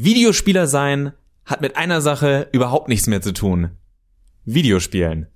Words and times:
Videospieler 0.00 0.68
sein 0.68 1.12
hat 1.44 1.60
mit 1.60 1.76
einer 1.76 2.00
Sache 2.00 2.46
überhaupt 2.52 2.86
nichts 2.86 3.08
mehr 3.08 3.20
zu 3.20 3.32
tun. 3.32 3.70
Videospielen. 4.44 5.26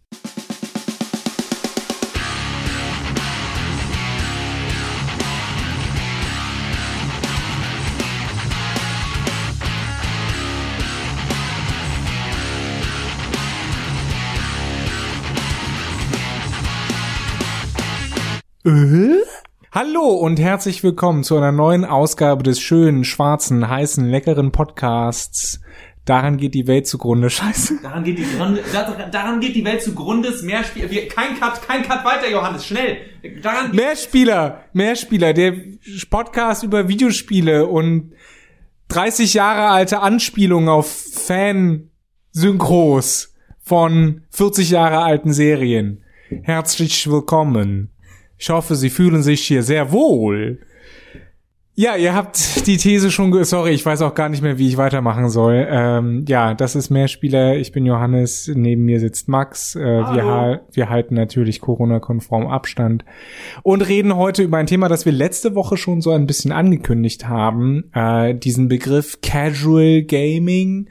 Äh? 18.65 19.12
Hallo 19.75 20.05
und 20.05 20.39
herzlich 20.39 20.85
willkommen 20.85 21.25
zu 21.25 21.35
einer 21.35 21.51
neuen 21.51 21.87
Ausgabe 21.87 22.43
des 22.43 22.61
schönen, 22.61 23.05
schwarzen, 23.05 23.71
heißen, 23.71 24.07
leckeren 24.07 24.53
Podcasts. 24.53 25.63
Daran 26.05 26.37
geht 26.37 26.53
die 26.53 26.67
Welt 26.67 26.87
zugrunde. 26.87 27.31
Scheiße. 27.35 27.79
Daran 27.83 28.05
geht 28.05 28.19
die, 28.19 28.27
daran 29.11 29.41
geht 29.41 29.57
die 29.57 29.65
Welt 29.65 29.81
zugrunde. 29.81 30.31
Mehr 30.43 30.63
Spiel, 30.63 31.09
kein 31.09 31.41
Cut, 31.41 31.67
kein 31.67 31.85
Cut 31.85 32.05
weiter, 32.05 32.31
Johannes, 32.31 32.67
schnell. 32.67 32.99
Daran 33.41 33.75
mehr 33.75 33.97
Spieler, 33.97 34.65
mehr 34.75 34.95
Spieler. 34.95 35.33
Der 35.33 35.55
Podcast 36.11 36.65
über 36.65 36.89
Videospiele 36.89 37.65
und 37.65 38.13
30 38.89 39.33
Jahre 39.33 39.71
alte 39.71 40.01
Anspielungen 40.01 40.69
auf 40.69 40.95
Fan-Synchros 41.15 43.35
von 43.59 44.21
40 44.33 44.69
Jahre 44.69 44.99
alten 44.99 45.33
Serien. 45.33 46.05
Herzlich 46.43 47.11
willkommen. 47.11 47.89
Ich 48.39 48.51
hoffe, 48.51 48.75
Sie 48.75 48.91
fühlen 48.91 49.23
sich 49.23 49.43
hier 49.43 49.63
sehr 49.63 49.93
wohl. 49.93 50.59
Ja, 51.75 51.97
ihr 51.97 52.15
habt 52.15 52.67
die 52.67 52.77
These 52.77 53.11
schon, 53.11 53.33
sorry, 53.45 53.71
ich 53.71 53.87
weiß 53.87 54.03
auch 54.03 54.15
gar 54.15 54.29
nicht 54.29 54.43
mehr, 54.43 54.59
wie 54.59 54.69
ich 54.69 54.77
weitermachen 54.77 55.31
soll. 55.31 55.67
Ähm, 55.71 56.27
ja, 56.29 56.53
das 56.53 56.77
ist 56.77 56.91
Mehrspieler. 56.91 57.57
Ich 57.57 57.73
bin 57.73 57.87
Johannes, 57.87 58.53
neben 58.55 58.85
mir 58.85 59.01
sitzt 59.01 59.27
Max. 59.27 59.75
Äh, 59.75 59.81
wir, 59.81 60.67
wir 60.71 60.91
halten 60.91 61.15
natürlich 61.15 61.63
Corona-konform 61.63 62.47
Abstand 62.47 63.07
und 63.63 63.81
reden 63.89 64.17
heute 64.17 64.43
über 64.43 64.59
ein 64.59 64.67
Thema, 64.67 64.91
das 64.91 65.07
wir 65.07 65.13
letzte 65.13 65.55
Woche 65.55 65.79
schon 65.79 66.03
so 66.03 66.11
ein 66.11 66.27
bisschen 66.27 66.53
angekündigt 66.53 67.27
haben. 67.27 67.85
Äh, 67.95 68.35
diesen 68.35 68.69
Begriff 68.69 69.23
Casual 69.23 70.03
Gaming, 70.03 70.91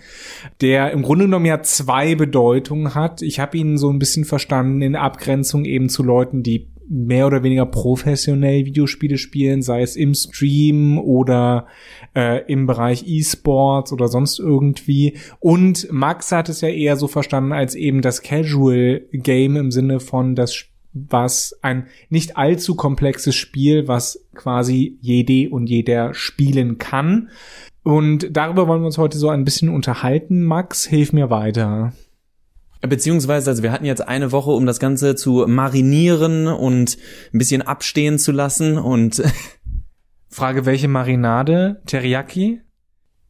der 0.62 0.94
im 0.94 1.03
Grunde 1.03 1.25
genommen 1.25 1.45
ja 1.45 1.62
zwei 1.62 2.16
Bedeutungen 2.16 2.95
hat. 2.95 3.22
Ich 3.22 3.39
habe 3.39 3.56
ihn 3.56 3.78
so 3.78 3.92
ein 3.92 4.00
bisschen 4.00 4.25
verstanden 4.25 4.81
in 4.81 4.95
Abgrenzung 4.95 5.66
eben 5.66 5.89
zu 5.89 6.02
Leuten, 6.02 6.42
die 6.42 6.70
mehr 6.92 7.25
oder 7.25 7.42
weniger 7.42 7.66
professionell 7.66 8.66
Videospiele 8.66 9.17
spielen, 9.17 9.61
sei 9.61 9.81
es 9.81 9.95
im 9.95 10.14
Stream 10.14 11.00
oder 11.00 11.67
äh, 12.16 12.44
im 12.52 12.67
Bereich 12.67 13.08
E-Sports 13.08 13.94
oder 13.94 14.09
sonst 14.09 14.39
irgendwie. 14.39 15.17
Und 15.39 15.88
Max 15.92 16.34
hat 16.34 16.50
es 16.50 16.59
ja 16.59 16.67
eher 16.67 16.97
so 16.97 17.08
verstanden 17.08 17.53
als 17.53 17.75
eben 17.75 18.02
das 18.02 18.22
Casual 18.22 19.03
Game 19.14 19.56
im 19.56 19.72
Sinne 19.72 20.00
von 20.00 20.36
das 20.36 20.66
was 20.94 21.58
ein 21.62 21.88
nicht 22.09 22.36
allzu 22.36 22.75
komplexes 22.75 23.34
Spiel, 23.34 23.88
was 23.88 24.25
quasi 24.36 24.97
jede 25.00 25.50
und 25.50 25.67
jeder 25.67 26.14
spielen 26.14 26.80
kann. 26.80 27.30
Und 27.84 28.36
darüber 28.36 28.67
wollen 28.67 28.81
wir 28.81 28.88
uns 28.88 28.97
heute 28.97 29.17
so 29.17 29.30
ein 29.30 29.45
bisschen 29.45 29.69
unterhalten. 29.69 30.44
Max, 30.44 30.86
hilf 30.86 31.14
mir 31.14 31.30
weiter. 31.30 31.94
Beziehungsweise, 32.82 33.50
also 33.50 33.64
wir 33.64 33.72
hatten 33.72 33.86
jetzt 33.86 34.08
eine 34.08 34.32
Woche, 34.32 34.52
um 34.52 34.66
das 34.66 34.80
Ganze 34.80 35.16
zu 35.16 35.46
marinieren 35.48 36.48
und 36.48 36.98
ein 37.34 37.38
bisschen 37.38 37.62
abstehen 37.62 38.18
zu 38.18 38.32
lassen 38.32 38.78
und 38.78 39.22
Frage, 40.30 40.66
welche 40.66 40.88
Marinade? 40.88 41.82
Teriyaki? 41.86 42.62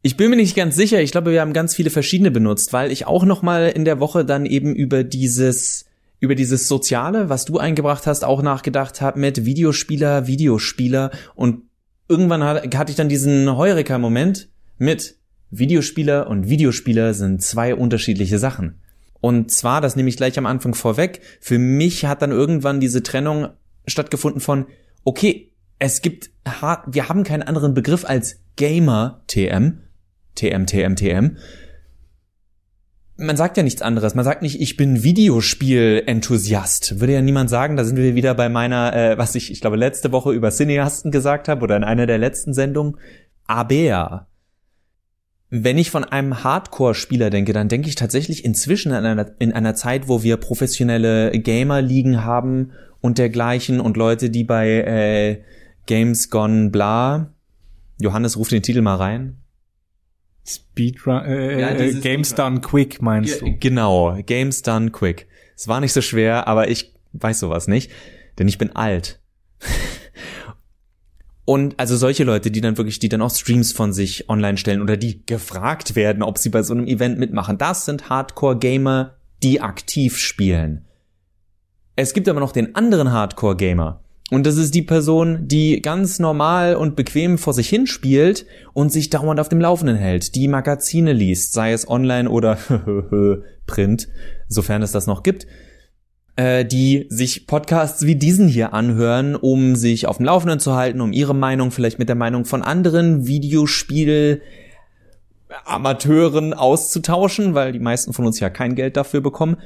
Ich 0.00 0.16
bin 0.16 0.30
mir 0.30 0.36
nicht 0.36 0.56
ganz 0.56 0.74
sicher. 0.74 1.00
Ich 1.02 1.12
glaube, 1.12 1.32
wir 1.32 1.40
haben 1.40 1.52
ganz 1.52 1.74
viele 1.74 1.90
verschiedene 1.90 2.30
benutzt, 2.30 2.72
weil 2.72 2.90
ich 2.90 3.06
auch 3.06 3.24
noch 3.24 3.42
mal 3.42 3.68
in 3.68 3.84
der 3.84 4.00
Woche 4.00 4.24
dann 4.24 4.46
eben 4.46 4.74
über 4.74 5.04
dieses 5.04 5.86
über 6.18 6.36
dieses 6.36 6.68
Soziale, 6.68 7.28
was 7.28 7.44
du 7.46 7.58
eingebracht 7.58 8.06
hast, 8.06 8.24
auch 8.24 8.42
nachgedacht 8.42 9.00
habe 9.00 9.18
mit 9.18 9.44
Videospieler, 9.44 10.28
Videospieler 10.28 11.10
und 11.34 11.62
irgendwann 12.08 12.44
hatte 12.44 12.90
ich 12.90 12.96
dann 12.96 13.08
diesen 13.08 13.56
Heureka-Moment 13.56 14.48
mit 14.78 15.16
Videospieler 15.50 16.28
und 16.28 16.48
Videospieler 16.48 17.12
sind 17.12 17.42
zwei 17.42 17.74
unterschiedliche 17.74 18.38
Sachen. 18.38 18.81
Und 19.22 19.52
zwar, 19.52 19.80
das 19.80 19.94
nehme 19.94 20.08
ich 20.08 20.16
gleich 20.16 20.36
am 20.36 20.46
Anfang 20.46 20.74
vorweg, 20.74 21.20
für 21.40 21.56
mich 21.58 22.04
hat 22.04 22.22
dann 22.22 22.32
irgendwann 22.32 22.80
diese 22.80 23.04
Trennung 23.04 23.50
stattgefunden 23.86 24.40
von, 24.40 24.66
okay, 25.04 25.52
es 25.78 26.02
gibt, 26.02 26.30
wir 26.86 27.08
haben 27.08 27.22
keinen 27.22 27.44
anderen 27.44 27.72
Begriff 27.72 28.04
als 28.04 28.40
Gamer 28.56 29.22
TM, 29.28 29.78
TM, 30.34 30.66
TM, 30.66 30.96
TM. 30.96 31.36
Man 33.16 33.36
sagt 33.36 33.56
ja 33.56 33.62
nichts 33.62 33.80
anderes. 33.80 34.16
Man 34.16 34.24
sagt 34.24 34.42
nicht, 34.42 34.60
ich 34.60 34.76
bin 34.76 35.04
Videospiel-Enthusiast. 35.04 36.98
Würde 36.98 37.12
ja 37.12 37.22
niemand 37.22 37.48
sagen. 37.48 37.76
Da 37.76 37.84
sind 37.84 37.96
wir 37.96 38.16
wieder 38.16 38.34
bei 38.34 38.48
meiner, 38.48 38.92
äh, 38.92 39.18
was 39.18 39.36
ich, 39.36 39.52
ich 39.52 39.60
glaube, 39.60 39.76
letzte 39.76 40.10
Woche 40.10 40.32
über 40.32 40.50
Cineasten 40.50 41.12
gesagt 41.12 41.46
habe 41.46 41.62
oder 41.62 41.76
in 41.76 41.84
einer 41.84 42.06
der 42.06 42.18
letzten 42.18 42.54
Sendungen. 42.54 42.96
Aber 43.46 44.26
wenn 45.54 45.76
ich 45.76 45.90
von 45.90 46.04
einem 46.04 46.42
Hardcore-Spieler 46.42 47.28
denke, 47.28 47.52
dann 47.52 47.68
denke 47.68 47.86
ich 47.86 47.94
tatsächlich 47.94 48.42
inzwischen 48.42 48.90
in 48.90 49.04
einer, 49.04 49.32
in 49.38 49.52
einer 49.52 49.74
Zeit, 49.74 50.08
wo 50.08 50.22
wir 50.22 50.38
professionelle 50.38 51.30
Gamer-Ligen 51.30 52.24
haben 52.24 52.72
und 53.02 53.18
dergleichen 53.18 53.78
und 53.78 53.98
Leute, 53.98 54.30
die 54.30 54.44
bei 54.44 54.70
äh, 54.70 55.42
Games 55.84 56.30
Gone 56.30 56.70
Bla, 56.70 57.34
Johannes 58.00 58.38
ruft 58.38 58.52
den 58.52 58.62
Titel 58.62 58.80
mal 58.80 58.96
rein. 58.96 59.42
Speedrun, 60.46 61.22
äh, 61.26 61.60
ja, 61.60 61.70
äh, 61.72 61.92
Games 62.00 62.30
Speedrun. 62.30 62.54
Done 62.54 62.60
Quick 62.62 63.02
meinst 63.02 63.42
du? 63.42 63.54
Genau, 63.60 64.16
Games 64.24 64.62
Done 64.62 64.90
Quick. 64.90 65.26
Es 65.54 65.68
war 65.68 65.80
nicht 65.80 65.92
so 65.92 66.00
schwer, 66.00 66.48
aber 66.48 66.68
ich 66.68 66.94
weiß 67.12 67.40
sowas 67.40 67.68
nicht, 67.68 67.90
denn 68.38 68.48
ich 68.48 68.56
bin 68.56 68.74
alt. 68.74 69.20
Und 71.44 71.78
also 71.78 71.96
solche 71.96 72.24
Leute, 72.24 72.50
die 72.50 72.60
dann 72.60 72.76
wirklich, 72.76 72.98
die 72.98 73.08
dann 73.08 73.22
auch 73.22 73.34
Streams 73.34 73.72
von 73.72 73.92
sich 73.92 74.28
online 74.28 74.58
stellen 74.58 74.80
oder 74.80 74.96
die 74.96 75.26
gefragt 75.26 75.96
werden, 75.96 76.22
ob 76.22 76.38
sie 76.38 76.50
bei 76.50 76.62
so 76.62 76.72
einem 76.72 76.86
Event 76.86 77.18
mitmachen, 77.18 77.58
das 77.58 77.84
sind 77.84 78.08
Hardcore-Gamer, 78.08 79.16
die 79.42 79.60
aktiv 79.60 80.18
spielen. 80.18 80.84
Es 81.96 82.14
gibt 82.14 82.28
aber 82.28 82.40
noch 82.40 82.52
den 82.52 82.74
anderen 82.76 83.12
Hardcore-Gamer. 83.12 84.00
Und 84.30 84.46
das 84.46 84.56
ist 84.56 84.74
die 84.74 84.82
Person, 84.82 85.46
die 85.46 85.82
ganz 85.82 86.18
normal 86.18 86.76
und 86.76 86.96
bequem 86.96 87.36
vor 87.36 87.52
sich 87.52 87.68
hin 87.68 87.86
spielt 87.86 88.46
und 88.72 88.90
sich 88.90 89.10
dauernd 89.10 89.40
auf 89.40 89.50
dem 89.50 89.60
Laufenden 89.60 89.96
hält, 89.96 90.34
die 90.36 90.48
Magazine 90.48 91.12
liest, 91.12 91.52
sei 91.52 91.72
es 91.72 91.86
online 91.86 92.30
oder 92.30 92.56
Print, 93.66 94.08
sofern 94.48 94.80
es 94.80 94.92
das 94.92 95.06
noch 95.06 95.22
gibt 95.22 95.46
äh, 96.36 96.64
die 96.64 97.06
sich 97.08 97.46
Podcasts 97.46 98.06
wie 98.06 98.16
diesen 98.16 98.48
hier 98.48 98.72
anhören, 98.72 99.36
um 99.36 99.76
sich 99.76 100.06
auf 100.06 100.16
dem 100.16 100.26
Laufenden 100.26 100.60
zu 100.60 100.74
halten, 100.74 101.00
um 101.00 101.12
ihre 101.12 101.34
Meinung 101.34 101.70
vielleicht 101.70 101.98
mit 101.98 102.08
der 102.08 102.16
Meinung 102.16 102.44
von 102.44 102.62
anderen 102.62 103.26
Videospiel 103.26 104.42
Amateuren 105.64 106.54
auszutauschen, 106.54 107.54
weil 107.54 107.72
die 107.72 107.78
meisten 107.78 108.12
von 108.12 108.24
uns 108.24 108.40
ja 108.40 108.48
kein 108.48 108.74
Geld 108.74 108.96
dafür 108.96 109.20
bekommen 109.20 109.58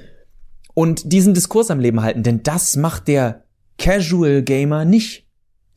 und 0.74 1.12
diesen 1.12 1.32
Diskurs 1.32 1.70
am 1.70 1.80
Leben 1.80 2.02
halten, 2.02 2.22
denn 2.22 2.42
das 2.42 2.76
macht 2.76 3.08
der 3.08 3.44
Casual 3.78 4.42
Gamer 4.42 4.84
nicht. 4.84 5.25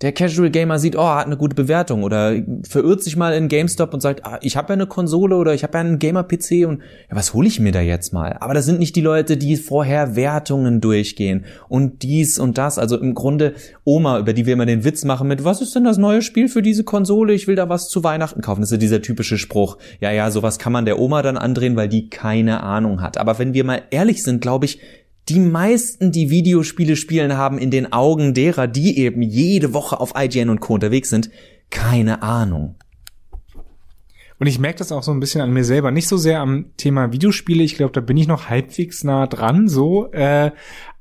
Der 0.02 0.14
Casual 0.14 0.50
Gamer 0.50 0.80
sieht, 0.80 0.96
oh, 0.96 1.06
hat 1.06 1.26
eine 1.26 1.36
gute 1.36 1.56
Bewertung 1.56 2.04
oder 2.04 2.34
verirrt 2.64 3.04
sich 3.04 3.18
mal 3.18 3.34
in 3.34 3.50
GameStop 3.50 3.94
und 3.94 4.00
sagt, 4.00 4.26
ah, 4.26 4.40
ich 4.42 4.56
habe 4.56 4.70
ja 4.70 4.76
eine 4.76 4.88
Konsole 4.88 5.36
oder 5.36 5.54
ich 5.54 5.64
habe 5.64 5.78
ja 5.78 5.82
einen 5.82 6.00
Gamer-PC 6.00 6.66
und 6.66 6.80
ja, 7.10 7.16
was 7.16 7.34
hole 7.34 7.50
ich 7.50 7.60
mir 7.60 7.74
da 7.74 7.82
jetzt 7.82 8.14
mal? 8.14 8.38
Aber 8.40 8.54
das 8.54 8.66
sind 8.66 8.80
nicht 8.80 8.96
die 8.96 9.02
Leute, 9.02 9.36
die 9.36 9.58
vorher 9.58 10.16
Wertungen 10.16 10.80
durchgehen 10.80 11.44
und 11.68 12.04
dies 12.04 12.40
und 12.40 12.58
das. 12.58 12.80
Also 12.80 12.98
im 12.98 13.14
Grunde 13.14 13.56
Oma, 13.84 14.20
über 14.20 14.32
die 14.32 14.46
wir 14.46 14.54
immer 14.54 14.66
den 14.66 14.86
Witz 14.86 15.04
machen 15.04 15.28
mit, 15.28 15.44
was 15.44 15.60
ist 15.62 15.76
denn 15.76 15.84
das 15.84 15.98
neue 15.98 16.22
Spiel 16.22 16.48
für 16.48 16.62
diese 16.62 16.86
Konsole? 16.86 17.34
Ich 17.34 17.48
will 17.48 17.58
da 17.58 17.68
was 17.68 17.90
zu 17.90 18.02
Weihnachten 18.02 18.40
kaufen. 18.40 18.62
Das 18.62 18.70
ist 18.70 18.76
ja 18.76 18.78
dieser 18.78 19.02
typische 19.02 19.38
Spruch. 19.38 19.78
Ja, 20.00 20.12
ja, 20.12 20.32
sowas 20.32 20.60
kann 20.60 20.72
man 20.72 20.86
der 20.86 20.98
Oma 20.98 21.22
dann 21.24 21.38
andrehen, 21.38 21.76
weil 21.76 21.90
die 21.90 22.10
keine 22.10 22.64
Ahnung 22.64 23.02
hat. 23.02 23.18
Aber 23.18 23.38
wenn 23.38 23.54
wir 23.54 23.66
mal 23.66 23.82
ehrlich 23.92 24.24
sind, 24.24 24.40
glaube 24.40 24.64
ich, 24.64 24.80
die 25.30 25.40
meisten, 25.40 26.12
die 26.12 26.30
Videospiele 26.30 26.96
spielen, 26.96 27.38
haben 27.38 27.58
in 27.58 27.72
den 27.72 27.94
Augen 27.94 28.34
derer, 28.34 28.68
die 28.68 28.98
eben 28.98 29.22
jede 29.22 29.74
Woche 29.74 30.00
auf 30.00 30.14
IGN 30.16 30.50
und 30.50 30.60
Co. 30.60 30.76
unterwegs 30.76 31.10
sind, 31.10 31.30
keine 31.70 32.24
Ahnung. 32.24 32.76
Und 34.40 34.48
ich 34.48 34.58
merke 34.58 34.80
das 34.80 34.92
auch 34.92 35.04
so 35.04 35.12
ein 35.12 35.20
bisschen 35.20 35.42
an 35.42 35.52
mir 35.52 35.66
selber. 35.66 35.92
Nicht 35.92 36.08
so 36.08 36.16
sehr 36.16 36.40
am 36.40 36.68
Thema 36.78 37.12
Videospiele. 37.12 37.62
Ich 37.62 37.76
glaube, 37.76 37.92
da 37.92 38.00
bin 38.00 38.16
ich 38.16 38.28
noch 38.28 38.50
halbwegs 38.50 39.04
nah 39.04 39.28
dran, 39.28 39.68
so. 39.68 40.12
Äh, 40.14 40.52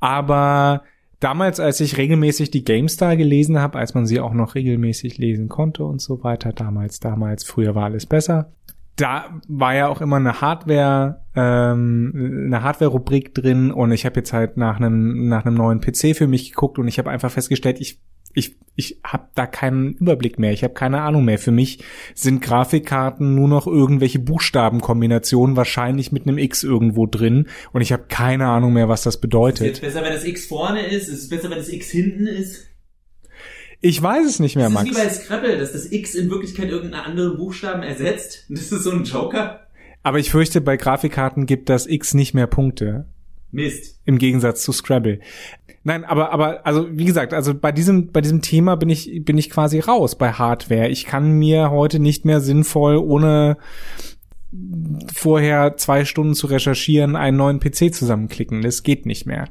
aber 0.01 0.83
damals, 1.21 1.61
als 1.61 1.81
ich 1.81 1.97
regelmäßig 1.97 2.51
die 2.51 2.65
GameStar 2.65 3.17
gelesen 3.17 3.61
habe, 3.61 3.79
als 3.79 3.95
man 3.95 4.07
sie 4.07 4.19
auch 4.19 4.35
noch 4.35 4.57
regelmäßig 4.57 5.19
lesen 5.19 5.49
konnte 5.49 5.85
und 5.85 6.01
so 6.01 6.25
weiter, 6.25 6.53
damals, 6.53 6.99
damals, 6.99 7.45
früher 7.45 7.77
war 7.77 7.85
alles 7.85 8.07
besser 8.07 8.53
da 8.99 9.41
war 9.47 9.75
ja 9.75 9.89
auch 9.89 10.00
immer 10.00 10.17
eine 10.17 10.41
Hardware, 10.41 11.23
ähm, 11.37 12.45
eine 12.47 12.62
Hardware-Rubrik 12.62 13.35
drin 13.35 13.71
und 13.71 13.93
ich 13.93 14.05
habe 14.05 14.17
jetzt 14.17 14.33
halt 14.33 14.56
nach 14.56 14.77
einem 14.77 15.29
nach 15.29 15.47
einem 15.47 15.55
neuen 15.55 15.81
PC 15.81 16.17
für 16.17 16.27
mich 16.27 16.50
geguckt 16.50 16.79
und 16.79 16.89
ich 16.89 16.99
habe 16.99 17.09
einfach 17.09 17.31
festgestellt, 17.31 17.81
ich 17.81 18.00
ich 18.35 18.56
ich 18.75 19.00
habe 19.05 19.29
da 19.35 19.47
keinen 19.47 19.95
Überblick 19.95 20.39
mehr, 20.39 20.53
ich 20.53 20.65
habe 20.65 20.75
keine 20.75 21.03
Ahnung 21.03 21.25
mehr. 21.25 21.39
Für 21.39 21.53
mich 21.53 21.83
sind 22.15 22.43
Grafikkarten 22.43 23.35
nur 23.37 23.49
noch 23.49 23.69
irgendwelche 23.69 24.19
Buchstabenkombinationen, 24.19 25.56
wahrscheinlich 25.56 26.11
mit 26.11 26.27
einem 26.27 26.39
X 26.39 26.65
irgendwo 26.65 27.06
drin 27.06 27.47
und 27.73 27.83
ich 27.83 27.93
habe 27.93 28.05
keine 28.09 28.49
Ahnung 28.49 28.73
mehr, 28.73 28.89
was 28.89 29.03
das 29.03 29.21
bedeutet. 29.21 29.67
Ist 29.67 29.75
es 29.75 29.81
besser, 29.81 30.03
wenn 30.03 30.12
das 30.12 30.25
X 30.25 30.47
vorne 30.47 30.87
ist? 30.87 31.09
Ist 31.09 31.23
es 31.23 31.29
besser, 31.29 31.51
wenn 31.51 31.59
das 31.59 31.69
X 31.69 31.89
hinten 31.91 32.27
ist? 32.27 32.68
Ich 33.81 34.03
weiß 34.03 34.27
es 34.27 34.41
nicht 34.41 34.57
mehr, 34.57 34.67
das 34.67 34.75
Max. 34.75 34.91
ist 34.91 34.97
wie 34.97 35.01
bei 35.01 35.11
Scrabble, 35.11 35.59
dass 35.59 35.73
das 35.73 35.93
X 35.93 36.15
in 36.15 36.31
Wirklichkeit 36.31 36.69
irgendeinen 36.69 37.05
anderen 37.05 37.37
Buchstaben 37.37 37.83
ersetzt. 37.83 38.45
Das 38.49 38.73
ist 38.73 38.83
so 38.83 38.91
ein 38.91 39.05
Joker. 39.05 39.61
Aber 40.03 40.19
ich 40.19 40.31
fürchte, 40.31 40.61
bei 40.61 40.77
Grafikkarten 40.77 41.47
gibt 41.47 41.69
das 41.69 41.87
X 41.87 42.15
nicht 42.15 42.35
mehr 42.35 42.47
Punkte. 42.47 43.07
Mist. 43.51 44.01
Im 44.05 44.19
Gegensatz 44.19 44.63
zu 44.63 44.73
Scrabble. 44.73 45.21
Nein, 45.85 46.05
aber 46.05 46.33
aber 46.33 46.67
also 46.67 46.87
wie 46.91 47.05
gesagt, 47.05 47.33
also 47.33 47.55
bei 47.55 47.73
diesem 47.73 48.13
bei 48.13 48.21
diesem 48.21 48.43
Thema 48.43 48.77
bin 48.77 48.91
ich 48.91 49.25
bin 49.25 49.39
ich 49.39 49.49
quasi 49.49 49.79
raus 49.79 50.19
bei 50.19 50.33
Hardware. 50.33 50.89
Ich 50.89 51.07
kann 51.07 51.33
mir 51.33 51.71
heute 51.71 51.99
nicht 51.99 52.25
mehr 52.25 52.41
sinnvoll 52.41 52.97
ohne 52.97 53.57
vorher 55.15 55.77
zwei 55.77 56.05
Stunden 56.05 56.35
zu 56.35 56.47
recherchieren 56.47 57.17
einen 57.17 57.37
neuen 57.37 57.61
PC 57.61 57.95
zusammenklicken. 57.95 58.63
Das 58.63 58.83
geht 58.83 59.07
nicht 59.07 59.27
mehr. 59.27 59.47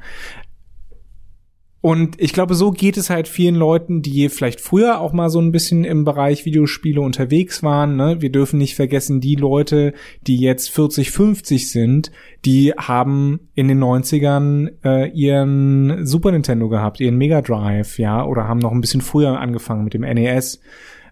Und 1.80 2.20
ich 2.20 2.34
glaube, 2.34 2.56
so 2.56 2.72
geht 2.72 2.98
es 2.98 3.10
halt 3.10 3.28
vielen 3.28 3.56
Leuten, 3.56 4.02
die 4.02 4.30
vielleicht 4.30 4.62
früher 4.62 5.00
auch 5.00 5.14
mal 5.14 5.30
so 5.30 5.40
ein 5.40 5.52
bisschen 5.52 5.84
im 5.84 6.06
Bereich 6.06 6.44
Videospiele 6.44 7.00
unterwegs 7.00 7.62
waren. 7.62 7.96
Ne? 7.96 8.20
Wir 8.20 8.32
dürfen 8.32 8.58
nicht 8.58 8.76
vergessen, 8.76 9.22
die 9.22 9.36
Leute, 9.36 9.94
die 10.22 10.38
jetzt 10.38 10.72
40, 10.72 11.12
50 11.12 11.70
sind, 11.70 12.12
die 12.46 12.74
haben 12.74 13.50
in 13.54 13.68
den 13.68 13.82
90ern 13.84 14.72
äh, 14.84 15.10
ihren 15.12 16.06
Super 16.06 16.32
Nintendo 16.32 16.68
gehabt, 16.68 17.00
ihren 17.00 17.18
Mega 17.18 17.42
Drive, 17.42 18.00
ja, 18.00 18.26
oder 18.26 18.48
haben 18.48 18.60
noch 18.60 18.72
ein 18.72 18.82
bisschen 18.82 19.02
früher 19.02 19.40
angefangen 19.40 19.84
mit 19.84 19.94
dem 19.94 20.02
NES 20.02 20.60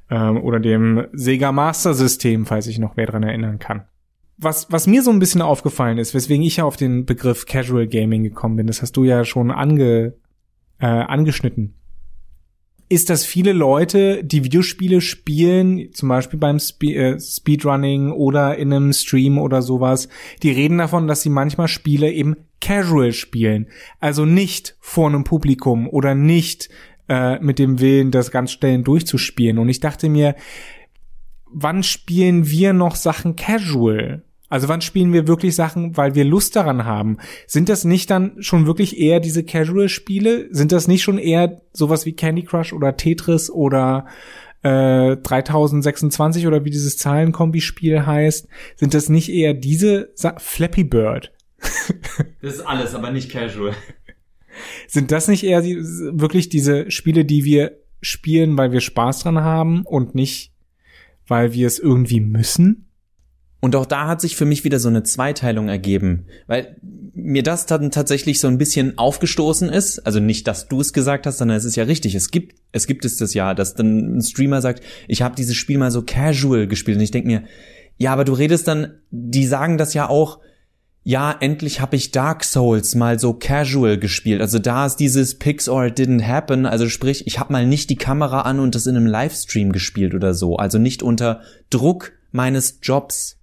ähm, 0.10 0.44
oder 0.44 0.60
dem 0.60 1.06
Sega 1.14 1.52
Master 1.52 1.94
System, 1.94 2.48
falls 2.48 2.66
ich 2.68 2.80
noch 2.80 2.98
wer 2.98 3.06
dran 3.06 3.24
erinnern 3.24 3.60
kann 3.60 3.84
was, 4.38 4.70
was 4.70 4.88
mir 4.88 5.02
so 5.02 5.12
ein 5.12 5.20
bisschen 5.20 5.42
aufgefallen 5.42 5.98
ist, 5.98 6.14
weswegen 6.14 6.46
ich 6.46 6.58
ja 6.58 6.66
auf 6.66 6.76
den 6.76 7.06
Begriff 7.06 7.46
Casual 7.46 7.88
Gaming 7.88 8.24
gekommen 8.24 8.58
bin, 8.58 8.68
das 8.68 8.82
hast 8.82 8.98
du 8.98 9.04
ja 9.04 9.24
schon 9.24 9.52
ange, 9.52 10.16
äh, 10.80 10.86
angeschnitten, 10.86 11.76
ist, 12.88 13.10
dass 13.10 13.26
viele 13.26 13.54
Leute, 13.54 14.24
die 14.24 14.44
Videospiele 14.44 15.02
spielen, 15.02 15.92
zum 15.94 16.10
Beispiel 16.10 16.40
beim 16.40 16.60
Spe 16.60 16.94
äh, 16.94 17.20
Speedrunning 17.20 18.12
oder 18.12 18.58
in 18.58 18.72
einem 18.72 18.94
Stream 18.94 19.40
oder 19.40 19.62
sowas, 19.62 20.08
die 20.44 20.52
reden 20.52 20.78
davon, 20.78 21.08
dass 21.08 21.22
sie 21.22 21.30
manchmal 21.30 21.68
Spiele 21.68 22.12
eben 22.12 22.36
casual 22.62 23.12
spielen. 23.12 23.68
Also 24.00 24.26
nicht 24.26 24.76
vor 24.80 25.08
einem 25.08 25.24
Publikum 25.24 25.90
oder 25.90 26.14
nicht 26.14 26.70
äh, 27.10 27.40
mit 27.40 27.58
dem 27.58 27.80
Willen, 27.80 28.12
das 28.12 28.32
ganz 28.32 28.52
schnell 28.52 28.82
durchzuspielen. 28.84 29.58
Und 29.58 29.70
ich 29.70 29.80
dachte 29.80 30.08
mir, 30.08 30.36
wann 31.52 31.82
spielen 31.82 32.50
wir 32.50 32.74
noch 32.74 32.96
Sachen 32.96 33.36
casual? 33.36 34.24
Also 34.56 34.70
wann 34.70 34.80
spielen 34.80 35.12
wir 35.12 35.28
wirklich 35.28 35.54
Sachen, 35.54 35.98
weil 35.98 36.16
wir 36.16 36.24
Lust 36.24 36.56
daran 36.56 36.86
haben? 36.86 37.18
Sind 37.46 37.68
das 37.68 37.84
nicht 37.84 38.10
dann 38.10 38.42
schon 38.42 38.68
wirklich 38.68 38.98
eher 38.98 39.20
diese 39.20 39.44
Casual-Spiele? 39.44 40.48
Sind 40.50 40.72
das 40.72 40.88
nicht 40.88 41.04
schon 41.04 41.18
eher 41.18 41.62
sowas 41.74 42.06
wie 42.06 42.14
Candy 42.14 42.44
Crush 42.44 42.72
oder 42.72 42.96
Tetris 42.96 43.50
oder 43.50 44.06
äh, 44.64 45.18
3026 45.18 46.48
oder 46.48 46.64
wie 46.64 46.70
dieses 46.70 46.96
Zahlenkombi-Spiel 46.96 48.06
heißt? 48.06 48.48
Sind 48.78 48.94
das 48.94 49.10
nicht 49.10 49.28
eher 49.28 49.54
diese 49.54 50.12
Sa 50.16 50.36
Flappy 50.38 50.86
Bird? 50.86 51.34
das 52.42 52.54
ist 52.54 52.62
alles, 52.62 52.96
aber 52.96 53.12
nicht 53.12 53.30
casual. 53.30 53.76
Sind 54.88 55.12
das 55.12 55.28
nicht 55.28 55.44
eher 55.44 55.60
die, 55.60 55.76
wirklich 55.82 56.48
diese 56.48 56.90
Spiele, 56.92 57.26
die 57.26 57.44
wir 57.44 57.78
spielen, 58.00 58.58
weil 58.58 58.72
wir 58.72 58.80
Spaß 58.80 59.20
dran 59.20 59.42
haben 59.42 59.82
und 59.86 60.16
nicht, 60.16 60.54
weil 61.28 61.52
wir 61.52 61.68
es 61.68 61.78
irgendwie 61.78 62.22
müssen? 62.22 62.85
Und 63.62 63.76
auch 63.76 63.86
da 63.86 64.08
hat 64.08 64.22
sich 64.22 64.36
für 64.36 64.46
mich 64.46 64.64
wieder 64.64 64.80
so 64.80 64.90
eine 64.90 65.04
Zweiteilung 65.04 65.70
ergeben, 65.70 66.26
weil 66.46 66.76
mir 67.14 67.42
das 67.42 67.66
dann 67.66 67.90
tatsächlich 67.90 68.40
so 68.40 68.48
ein 68.48 68.58
bisschen 68.58 68.98
aufgestoßen 68.98 69.70
ist. 69.70 70.00
Also 70.06 70.20
nicht, 70.20 70.48
dass 70.48 70.68
du 70.68 70.82
es 70.82 70.94
gesagt 70.94 71.26
hast, 71.26 71.38
sondern 71.38 71.58
es 71.58 71.66
ist 71.66 71.76
ja 71.76 71.86
richtig. 71.86 72.14
Es 72.14 72.30
gibt, 72.30 72.56
es 72.74 72.86
gibt 72.86 73.06
es 73.06 73.18
das 73.18 73.34
ja, 73.34 73.54
dass 73.54 73.74
dann 73.74 74.18
ein 74.18 74.22
Streamer 74.22 74.62
sagt, 74.62 74.84
ich 75.08 75.22
habe 75.22 75.36
dieses 75.36 75.56
Spiel 75.56 75.78
mal 75.78 75.92
so 75.92 76.04
casual 76.04 76.68
gespielt. 76.68 76.98
Und 76.98 77.04
ich 77.04 77.12
denke 77.12 77.28
mir, 77.28 77.44
ja, 77.98 78.12
aber 78.12 78.26
du 78.26 78.34
redest 78.34 78.68
dann, 78.68 79.00
die 79.10 79.48
sagen 79.48 79.78
das 79.78 79.94
ja 79.94 80.10
auch, 80.10 80.40
ja, 81.08 81.36
endlich 81.40 81.82
habe 81.82 81.96
ich 81.96 82.10
Dark 82.12 82.44
Souls 82.44 82.96
mal 82.96 83.20
so 83.20 83.34
casual 83.34 84.00
gespielt. 84.00 84.42
Also 84.42 84.58
da 84.58 84.88
ist 84.88 84.96
dieses 84.96 85.38
Pix 85.38 85.70
or 85.70 85.86
it 85.86 86.00
didn't 86.00 86.28
happen. 86.28 86.66
Also 86.66 86.90
sprich, 86.90 87.28
ich 87.28 87.40
habe 87.40 87.54
mal 87.54 87.66
nicht 87.66 87.92
die 87.92 87.96
Kamera 87.96 88.42
an 88.42 88.60
und 88.60 88.74
das 88.74 88.88
in 88.88 88.98
einem 88.98 89.06
Livestream 89.06 89.72
gespielt 89.72 90.16
oder 90.16 90.34
so. 90.34 90.58
Also 90.58 90.80
nicht 90.80 91.04
unter 91.04 91.42
Druck 91.70 92.14
meines 92.32 92.80
Jobs. 92.82 93.38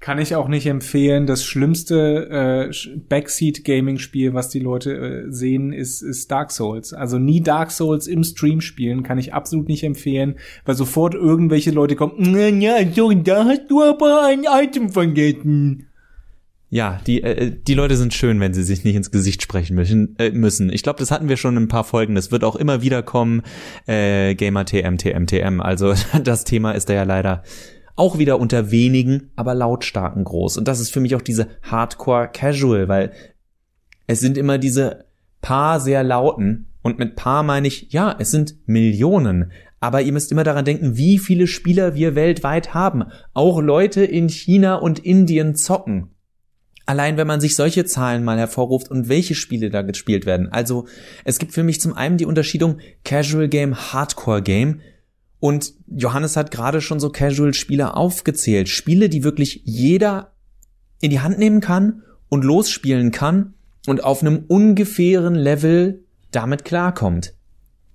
Kann 0.00 0.20
ich 0.20 0.36
auch 0.36 0.46
nicht 0.46 0.66
empfehlen. 0.66 1.26
Das 1.26 1.44
schlimmste 1.44 2.70
äh, 2.70 2.98
Backseat-Gaming-Spiel, 3.08 4.32
was 4.32 4.48
die 4.48 4.60
Leute 4.60 4.94
äh, 4.94 5.32
sehen, 5.32 5.72
ist, 5.72 6.02
ist 6.02 6.30
Dark 6.30 6.52
Souls. 6.52 6.92
Also 6.92 7.18
nie 7.18 7.40
Dark 7.40 7.72
Souls 7.72 8.06
im 8.06 8.22
Stream 8.22 8.60
spielen, 8.60 9.02
kann 9.02 9.18
ich 9.18 9.34
absolut 9.34 9.66
nicht 9.66 9.82
empfehlen, 9.82 10.36
weil 10.64 10.76
sofort 10.76 11.14
irgendwelche 11.14 11.72
Leute 11.72 11.96
kommen, 11.96 12.60
ja, 12.60 12.76
so, 12.94 13.12
da 13.12 13.44
hast 13.44 13.66
du 13.68 13.82
aber 13.82 14.24
ein 14.24 14.44
Item 14.44 14.90
vergessen. 14.90 15.88
Ja, 16.70 17.00
die, 17.06 17.22
äh, 17.22 17.50
die 17.66 17.74
Leute 17.74 17.96
sind 17.96 18.12
schön, 18.12 18.40
wenn 18.40 18.52
sie 18.52 18.62
sich 18.62 18.84
nicht 18.84 18.94
ins 18.94 19.10
Gesicht 19.10 19.42
sprechen 19.42 19.74
müssen. 19.74 20.14
Äh, 20.18 20.30
müssen. 20.30 20.70
Ich 20.70 20.82
glaube, 20.82 20.98
das 20.98 21.10
hatten 21.10 21.28
wir 21.28 21.38
schon 21.38 21.56
in 21.56 21.64
ein 21.64 21.68
paar 21.68 21.84
Folgen. 21.84 22.14
Das 22.14 22.30
wird 22.30 22.44
auch 22.44 22.56
immer 22.56 22.82
wieder 22.82 23.02
kommen. 23.02 23.42
Äh, 23.86 24.34
Gamer 24.34 24.66
TM, 24.66 24.98
TM, 24.98 25.26
TM. 25.26 25.60
Also 25.62 25.94
das 26.22 26.44
Thema 26.44 26.72
ist 26.72 26.90
da 26.90 26.94
ja 26.94 27.04
leider 27.04 27.42
auch 27.98 28.18
wieder 28.18 28.38
unter 28.38 28.70
wenigen, 28.70 29.30
aber 29.36 29.54
lautstarken 29.54 30.24
groß. 30.24 30.56
Und 30.56 30.68
das 30.68 30.80
ist 30.80 30.90
für 30.90 31.00
mich 31.00 31.14
auch 31.14 31.22
diese 31.22 31.48
Hardcore 31.62 32.28
Casual, 32.32 32.88
weil 32.88 33.12
es 34.06 34.20
sind 34.20 34.38
immer 34.38 34.58
diese 34.58 35.06
paar 35.40 35.80
sehr 35.80 36.02
lauten. 36.02 36.66
Und 36.82 36.98
mit 36.98 37.16
paar 37.16 37.42
meine 37.42 37.68
ich, 37.68 37.92
ja, 37.92 38.14
es 38.18 38.30
sind 38.30 38.56
Millionen. 38.66 39.52
Aber 39.80 40.02
ihr 40.02 40.12
müsst 40.12 40.32
immer 40.32 40.44
daran 40.44 40.64
denken, 40.64 40.96
wie 40.96 41.18
viele 41.18 41.46
Spieler 41.46 41.94
wir 41.94 42.14
weltweit 42.14 42.74
haben. 42.74 43.04
Auch 43.34 43.60
Leute 43.60 44.04
in 44.04 44.28
China 44.28 44.76
und 44.76 44.98
Indien 44.98 45.54
zocken. 45.54 46.10
Allein 46.86 47.16
wenn 47.16 47.26
man 47.26 47.40
sich 47.40 47.54
solche 47.54 47.84
Zahlen 47.84 48.24
mal 48.24 48.38
hervorruft 48.38 48.90
und 48.90 49.08
welche 49.08 49.34
Spiele 49.34 49.68
da 49.68 49.82
gespielt 49.82 50.24
werden. 50.24 50.50
Also 50.50 50.86
es 51.24 51.38
gibt 51.38 51.52
für 51.52 51.62
mich 51.62 51.80
zum 51.80 51.94
einen 51.94 52.16
die 52.16 52.24
Unterschiedung 52.24 52.78
Casual 53.04 53.48
Game, 53.48 53.76
Hardcore 53.92 54.40
Game. 54.40 54.80
Und 55.40 55.74
Johannes 55.86 56.36
hat 56.36 56.50
gerade 56.50 56.80
schon 56.80 57.00
so 57.00 57.10
Casual-Spiele 57.10 57.94
aufgezählt. 57.94 58.68
Spiele, 58.68 59.08
die 59.08 59.22
wirklich 59.24 59.62
jeder 59.64 60.32
in 61.00 61.10
die 61.10 61.20
Hand 61.20 61.38
nehmen 61.38 61.60
kann 61.60 62.02
und 62.28 62.44
losspielen 62.44 63.12
kann 63.12 63.54
und 63.86 64.02
auf 64.02 64.22
einem 64.22 64.44
ungefähren 64.48 65.34
Level 65.34 66.04
damit 66.30 66.64
klarkommt. 66.64 67.34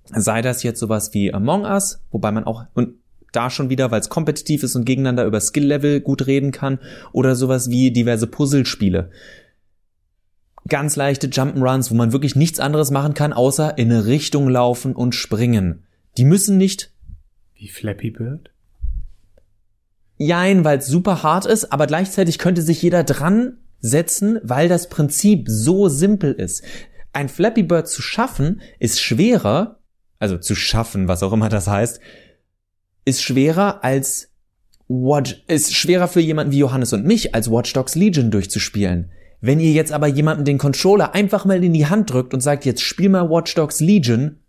Sei 0.06 0.42
das 0.42 0.62
jetzt 0.62 0.80
sowas 0.80 1.14
wie 1.14 1.32
Among 1.32 1.64
Us, 1.64 2.00
wobei 2.10 2.32
man 2.32 2.44
auch 2.44 2.64
und 2.74 2.94
da 3.32 3.50
schon 3.50 3.68
wieder, 3.68 3.90
weil 3.90 4.00
es 4.00 4.08
kompetitiv 4.08 4.62
ist 4.62 4.76
und 4.76 4.84
gegeneinander 4.84 5.24
über 5.24 5.40
Skill-Level 5.40 6.00
gut 6.00 6.26
reden 6.26 6.52
kann, 6.52 6.78
oder 7.12 7.34
sowas 7.34 7.68
wie 7.68 7.90
diverse 7.90 8.26
Puzzlespiele. 8.26 9.10
Ganz 10.68 10.96
leichte 10.96 11.26
Jump'n'Runs, 11.26 11.90
wo 11.90 11.94
man 11.94 12.12
wirklich 12.12 12.36
nichts 12.36 12.60
anderes 12.60 12.90
machen 12.90 13.14
kann, 13.14 13.32
außer 13.32 13.76
in 13.76 13.90
eine 13.90 14.06
Richtung 14.06 14.48
laufen 14.48 14.94
und 14.94 15.14
springen. 15.14 15.82
Die 16.16 16.24
müssen 16.24 16.56
nicht 16.56 16.93
wie 17.64 17.68
Flappy 17.68 18.10
Bird? 18.10 18.50
Jein, 20.18 20.64
weil 20.64 20.78
es 20.78 20.86
super 20.86 21.22
hart 21.22 21.46
ist, 21.46 21.72
aber 21.72 21.86
gleichzeitig 21.86 22.38
könnte 22.38 22.60
sich 22.60 22.82
jeder 22.82 23.04
dran 23.04 23.56
setzen, 23.80 24.38
weil 24.42 24.68
das 24.68 24.90
Prinzip 24.90 25.46
so 25.48 25.88
simpel 25.88 26.32
ist. 26.32 26.62
Ein 27.14 27.30
Flappy 27.30 27.62
Bird 27.62 27.88
zu 27.88 28.02
schaffen 28.02 28.60
ist 28.78 29.00
schwerer, 29.00 29.78
also 30.18 30.36
zu 30.36 30.54
schaffen, 30.54 31.08
was 31.08 31.22
auch 31.22 31.32
immer 31.32 31.48
das 31.48 31.66
heißt, 31.66 32.00
ist 33.06 33.22
schwerer 33.22 33.82
als 33.82 34.30
Watch, 34.86 35.42
ist 35.48 35.74
schwerer 35.74 36.06
für 36.06 36.20
jemanden 36.20 36.52
wie 36.52 36.58
Johannes 36.58 36.92
und 36.92 37.06
mich 37.06 37.34
als 37.34 37.50
Watch 37.50 37.72
Dogs 37.72 37.94
Legion 37.94 38.30
durchzuspielen. 38.30 39.10
Wenn 39.40 39.58
ihr 39.58 39.72
jetzt 39.72 39.92
aber 39.92 40.06
jemanden 40.06 40.44
den 40.44 40.58
Controller 40.58 41.14
einfach 41.14 41.46
mal 41.46 41.64
in 41.64 41.72
die 41.72 41.86
Hand 41.86 42.12
drückt 42.12 42.34
und 42.34 42.40
sagt, 42.40 42.66
jetzt 42.66 42.82
spiel 42.82 43.08
mal 43.08 43.30
Watch 43.30 43.54
Dogs 43.54 43.80
Legion, 43.80 44.40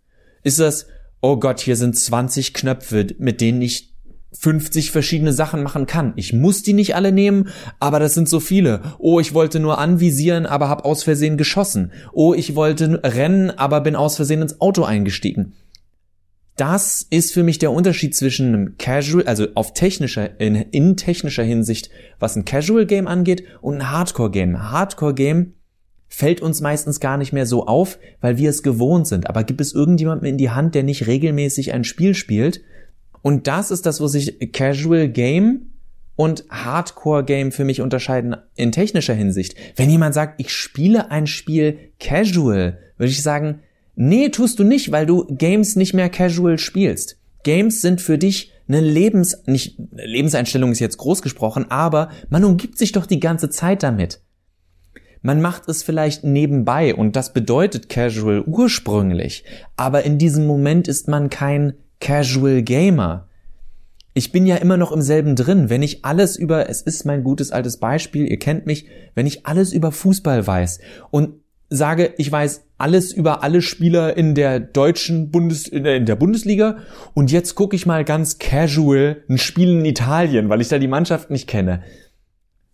ist 0.42 0.60
das, 0.60 0.86
oh 1.26 1.36
Gott, 1.38 1.58
hier 1.58 1.74
sind 1.74 1.98
20 1.98 2.54
Knöpfe, 2.54 3.08
mit 3.18 3.40
denen 3.40 3.60
ich 3.60 3.92
50 4.38 4.92
verschiedene 4.92 5.32
Sachen 5.32 5.62
machen 5.64 5.86
kann. 5.86 6.12
Ich 6.14 6.32
muss 6.32 6.62
die 6.62 6.72
nicht 6.72 6.94
alle 6.94 7.10
nehmen, 7.10 7.48
aber 7.80 7.98
das 7.98 8.14
sind 8.14 8.28
so 8.28 8.38
viele. 8.38 8.94
Oh, 8.98 9.18
ich 9.18 9.34
wollte 9.34 9.58
nur 9.58 9.78
anvisieren, 9.78 10.46
aber 10.46 10.68
hab 10.68 10.84
aus 10.84 11.02
Versehen 11.02 11.36
geschossen. 11.36 11.90
Oh, 12.12 12.32
ich 12.32 12.54
wollte 12.54 13.00
rennen, 13.02 13.50
aber 13.50 13.80
bin 13.80 13.96
aus 13.96 14.14
Versehen 14.14 14.42
ins 14.42 14.60
Auto 14.60 14.84
eingestiegen. 14.84 15.54
Das 16.54 17.04
ist 17.10 17.32
für 17.32 17.42
mich 17.42 17.58
der 17.58 17.72
Unterschied 17.72 18.14
zwischen 18.14 18.54
einem 18.54 18.78
Casual, 18.78 19.26
also 19.26 19.48
auf 19.56 19.74
technischer, 19.74 20.38
in, 20.40 20.54
in 20.54 20.96
technischer 20.96 21.42
Hinsicht, 21.42 21.90
was 22.20 22.36
ein 22.36 22.44
Casual 22.44 22.86
Game 22.86 23.08
angeht 23.08 23.42
und 23.62 23.74
ein 23.76 23.90
Hardcore 23.90 24.30
Game. 24.30 24.70
Hardcore 24.70 25.14
Game 25.14 25.54
fällt 26.16 26.40
uns 26.40 26.62
meistens 26.62 26.98
gar 26.98 27.18
nicht 27.18 27.34
mehr 27.34 27.44
so 27.44 27.66
auf, 27.66 27.98
weil 28.22 28.38
wir 28.38 28.48
es 28.48 28.62
gewohnt 28.62 29.06
sind. 29.06 29.28
Aber 29.28 29.44
gibt 29.44 29.60
es 29.60 29.74
irgendjemanden 29.74 30.26
in 30.26 30.38
die 30.38 30.48
Hand, 30.48 30.74
der 30.74 30.82
nicht 30.82 31.06
regelmäßig 31.06 31.74
ein 31.74 31.84
Spiel 31.84 32.14
spielt? 32.14 32.62
Und 33.20 33.46
das 33.48 33.70
ist 33.70 33.84
das, 33.84 34.00
wo 34.00 34.06
sich 34.06 34.50
Casual 34.50 35.10
Game 35.10 35.72
und 36.14 36.46
Hardcore 36.48 37.22
Game 37.22 37.52
für 37.52 37.64
mich 37.64 37.82
unterscheiden 37.82 38.34
in 38.54 38.72
technischer 38.72 39.12
Hinsicht. 39.12 39.56
Wenn 39.76 39.90
jemand 39.90 40.14
sagt, 40.14 40.40
ich 40.40 40.54
spiele 40.54 41.10
ein 41.10 41.26
Spiel 41.26 41.76
casual, 42.00 42.78
würde 42.96 43.12
ich 43.12 43.22
sagen, 43.22 43.60
nee, 43.94 44.30
tust 44.30 44.58
du 44.58 44.64
nicht, 44.64 44.92
weil 44.92 45.04
du 45.04 45.26
Games 45.26 45.76
nicht 45.76 45.92
mehr 45.92 46.08
casual 46.08 46.58
spielst. 46.58 47.18
Games 47.42 47.82
sind 47.82 48.00
für 48.00 48.16
dich 48.16 48.52
eine 48.68 48.80
Lebens, 48.80 49.42
nicht, 49.44 49.78
Lebenseinstellung 49.92 50.72
ist 50.72 50.80
jetzt 50.80 50.96
groß 50.96 51.20
gesprochen, 51.20 51.70
aber 51.70 52.08
man 52.30 52.42
umgibt 52.42 52.78
sich 52.78 52.92
doch 52.92 53.04
die 53.04 53.20
ganze 53.20 53.50
Zeit 53.50 53.82
damit. 53.82 54.22
Man 55.26 55.40
macht 55.40 55.68
es 55.68 55.82
vielleicht 55.82 56.22
nebenbei 56.22 56.94
und 56.94 57.16
das 57.16 57.32
bedeutet 57.32 57.88
Casual 57.88 58.44
ursprünglich, 58.46 59.42
aber 59.76 60.04
in 60.04 60.18
diesem 60.18 60.46
Moment 60.46 60.86
ist 60.86 61.08
man 61.08 61.30
kein 61.30 61.72
Casual 61.98 62.62
Gamer. 62.62 63.26
Ich 64.14 64.30
bin 64.30 64.46
ja 64.46 64.54
immer 64.54 64.76
noch 64.76 64.92
im 64.92 65.02
selben 65.02 65.34
drin. 65.34 65.68
Wenn 65.68 65.82
ich 65.82 66.04
alles 66.04 66.36
über, 66.36 66.70
es 66.70 66.80
ist 66.80 67.06
mein 67.06 67.24
gutes 67.24 67.50
altes 67.50 67.78
Beispiel, 67.78 68.30
ihr 68.30 68.38
kennt 68.38 68.66
mich, 68.66 68.86
wenn 69.16 69.26
ich 69.26 69.46
alles 69.46 69.72
über 69.72 69.90
Fußball 69.90 70.46
weiß 70.46 70.78
und 71.10 71.40
sage, 71.68 72.14
ich 72.18 72.30
weiß 72.30 72.62
alles 72.78 73.12
über 73.12 73.42
alle 73.42 73.62
Spieler 73.62 74.16
in 74.16 74.36
der 74.36 74.60
deutschen 74.60 75.32
Bundes, 75.32 75.66
in 75.66 75.82
der, 75.82 76.14
Bundesliga 76.14 76.76
und 77.14 77.32
jetzt 77.32 77.56
gucke 77.56 77.74
ich 77.74 77.84
mal 77.84 78.04
ganz 78.04 78.38
casual 78.38 79.24
ein 79.28 79.38
Spiel 79.38 79.70
in 79.70 79.84
Italien, 79.84 80.48
weil 80.50 80.60
ich 80.60 80.68
da 80.68 80.78
die 80.78 80.86
Mannschaft 80.86 81.30
nicht 81.30 81.48
kenne. 81.48 81.82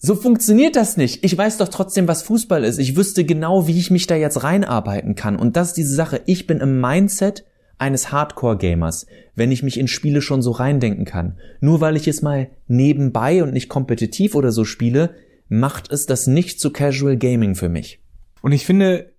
So 0.04 0.16
funktioniert 0.16 0.74
das 0.74 0.96
nicht. 0.96 1.24
Ich 1.24 1.38
weiß 1.38 1.58
doch 1.58 1.68
trotzdem, 1.68 2.08
was 2.08 2.24
Fußball 2.24 2.64
ist. 2.64 2.78
Ich 2.78 2.96
wüsste 2.96 3.24
genau, 3.24 3.68
wie 3.68 3.78
ich 3.78 3.92
mich 3.92 4.08
da 4.08 4.16
jetzt 4.16 4.42
reinarbeiten 4.42 5.14
kann. 5.14 5.36
Und 5.36 5.54
das 5.56 5.68
ist 5.68 5.76
diese 5.76 5.94
Sache. 5.94 6.22
Ich 6.26 6.48
bin 6.48 6.58
im 6.58 6.80
Mindset 6.80 7.44
eines 7.78 8.10
Hardcore-Gamers, 8.10 9.06
wenn 9.36 9.52
ich 9.52 9.62
mich 9.62 9.78
in 9.78 9.86
Spiele 9.86 10.20
schon 10.20 10.42
so 10.42 10.50
reindenken 10.50 11.04
kann. 11.04 11.38
Nur 11.60 11.80
weil 11.80 11.94
ich 11.94 12.08
es 12.08 12.20
mal 12.20 12.50
nebenbei 12.66 13.44
und 13.44 13.52
nicht 13.52 13.68
kompetitiv 13.68 14.34
oder 14.34 14.50
so 14.50 14.64
spiele, 14.64 15.14
macht 15.48 15.92
es 15.92 16.04
das 16.04 16.26
nicht 16.26 16.58
zu 16.58 16.72
Casual 16.72 17.16
Gaming 17.16 17.54
für 17.54 17.68
mich. 17.68 18.00
Und 18.40 18.50
ich 18.50 18.66
finde, 18.66 19.12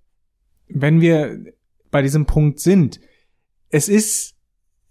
wenn 0.68 1.00
wir 1.00 1.46
bei 1.92 2.02
diesem 2.02 2.25
Punkt 2.25 2.60
sind, 2.60 3.00
es 3.70 3.88
ist 3.88 4.33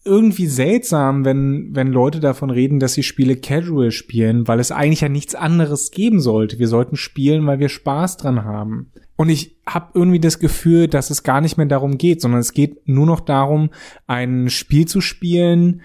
irgendwie 0.04 0.46
seltsam, 0.46 1.24
wenn, 1.24 1.74
wenn 1.74 1.88
Leute 1.88 2.20
davon 2.20 2.50
reden, 2.50 2.80
dass 2.80 2.94
sie 2.94 3.02
Spiele 3.02 3.36
casual 3.36 3.90
spielen, 3.90 4.48
weil 4.48 4.58
es 4.58 4.72
eigentlich 4.72 5.02
ja 5.02 5.08
nichts 5.08 5.34
anderes 5.34 5.90
geben 5.90 6.20
sollte. 6.20 6.58
Wir 6.58 6.68
sollten 6.68 6.96
spielen, 6.96 7.46
weil 7.46 7.60
wir 7.60 7.68
Spaß 7.68 8.16
dran 8.16 8.44
haben. 8.44 8.90
Und 9.16 9.28
ich 9.28 9.56
habe 9.66 9.90
irgendwie 9.94 10.18
das 10.18 10.38
Gefühl, 10.38 10.88
dass 10.88 11.10
es 11.10 11.22
gar 11.22 11.40
nicht 11.40 11.56
mehr 11.56 11.66
darum 11.66 11.98
geht, 11.98 12.20
sondern 12.20 12.40
es 12.40 12.52
geht 12.52 12.88
nur 12.88 13.06
noch 13.06 13.20
darum, 13.20 13.70
ein 14.06 14.50
Spiel 14.50 14.86
zu 14.86 15.00
spielen 15.00 15.82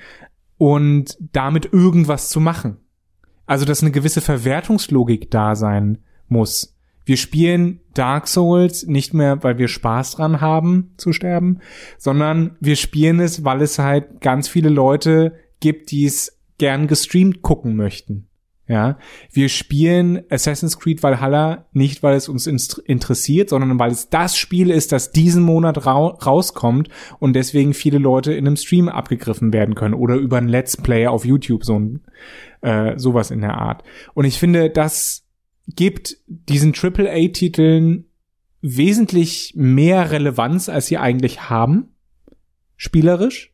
und 0.58 1.18
damit 1.32 1.72
irgendwas 1.72 2.30
zu 2.30 2.40
machen. 2.40 2.78
Also, 3.46 3.66
dass 3.66 3.82
eine 3.82 3.92
gewisse 3.92 4.22
Verwertungslogik 4.22 5.30
da 5.30 5.56
sein 5.56 6.00
muss 6.28 6.77
wir 7.08 7.16
spielen 7.16 7.80
Dark 7.94 8.28
Souls 8.28 8.86
nicht 8.86 9.14
mehr, 9.14 9.42
weil 9.42 9.58
wir 9.58 9.70
Spaß 9.70 10.12
dran 10.12 10.42
haben 10.42 10.92
zu 10.98 11.14
sterben, 11.14 11.60
sondern 11.98 12.58
wir 12.60 12.76
spielen 12.76 13.22
es, 13.22 13.46
weil 13.46 13.62
es 13.62 13.80
halt 13.80 14.20
ganz 14.20 14.50
viele 14.50 14.68
Leute 14.68 15.34
gibt, 15.62 15.92
die 15.92 16.04
es 16.04 16.38
gern 16.58 16.88
gestreamt 16.88 17.42
gucken 17.42 17.78
möchten. 17.78 18.28
Ja, 18.68 18.98
wir 19.32 19.48
spielen 19.48 20.24
Assassin's 20.30 20.78
Creed 20.78 21.02
Valhalla 21.02 21.68
nicht, 21.72 22.04
weil 22.04 22.18
es 22.18 22.28
uns 22.28 22.46
interessiert, 22.46 23.48
sondern 23.48 23.80
weil 23.80 23.92
es 23.92 24.10
das 24.10 24.36
Spiel 24.36 24.70
ist, 24.70 24.92
das 24.92 25.14
diesen 25.14 25.44
Monat 25.44 25.86
ra 25.86 26.08
rauskommt 26.08 26.90
und 27.20 27.38
deswegen 27.38 27.74
viele 27.74 28.00
Leute 28.00 28.34
in 28.34 28.46
einem 28.46 28.58
Stream 28.58 28.90
abgegriffen 28.90 29.54
werden 29.54 29.76
können 29.76 29.94
oder 29.94 30.16
über 30.16 30.40
ein 30.40 30.50
Let's 30.50 30.76
Play 30.76 31.08
auf 31.08 31.24
YouTube 31.24 31.64
so 31.64 31.80
ein 31.80 32.02
äh, 32.60 33.00
sowas 33.00 33.32
in 33.32 33.40
der 33.40 33.54
Art. 33.54 33.84
Und 34.14 34.26
ich 34.26 34.38
finde, 34.38 34.70
das 34.70 35.27
gibt 35.68 36.18
diesen 36.28 36.74
AAA-Titeln 36.74 38.06
wesentlich 38.62 39.54
mehr 39.56 40.12
Relevanz, 40.12 40.70
als 40.70 40.88
sie 40.88 40.98
eigentlich 40.98 41.50
haben, 41.50 41.90
spielerisch. 42.76 43.54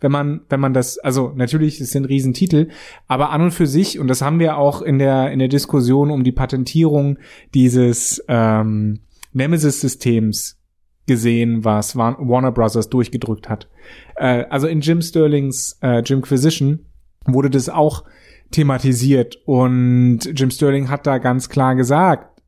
Wenn 0.00 0.10
man, 0.10 0.40
wenn 0.48 0.58
man 0.58 0.74
das, 0.74 0.98
also 0.98 1.32
natürlich, 1.36 1.80
es 1.80 1.92
sind 1.92 2.06
Riesentitel, 2.06 2.68
aber 3.06 3.30
an 3.30 3.42
und 3.42 3.50
für 3.52 3.68
sich, 3.68 4.00
und 4.00 4.08
das 4.08 4.20
haben 4.20 4.40
wir 4.40 4.56
auch 4.56 4.82
in 4.82 4.98
der, 4.98 5.30
in 5.30 5.38
der 5.38 5.48
Diskussion 5.48 6.10
um 6.10 6.24
die 6.24 6.32
Patentierung 6.32 7.18
dieses 7.54 8.22
ähm, 8.26 9.02
Nemesis-Systems 9.32 10.58
gesehen, 11.06 11.64
was 11.64 11.96
Warner 11.96 12.52
Brothers 12.52 12.88
durchgedrückt 12.88 13.48
hat. 13.48 13.68
Äh, 14.16 14.44
also 14.50 14.66
in 14.66 14.80
Jim 14.80 15.02
Sterlings 15.02 15.78
äh, 15.82 16.02
Jimquisition 16.04 16.86
wurde 17.24 17.50
das 17.50 17.68
auch 17.68 18.04
thematisiert 18.52 19.36
und 19.44 20.20
Jim 20.34 20.50
Sterling 20.50 20.88
hat 20.88 21.06
da 21.06 21.18
ganz 21.18 21.48
klar 21.48 21.74
gesagt, 21.74 22.40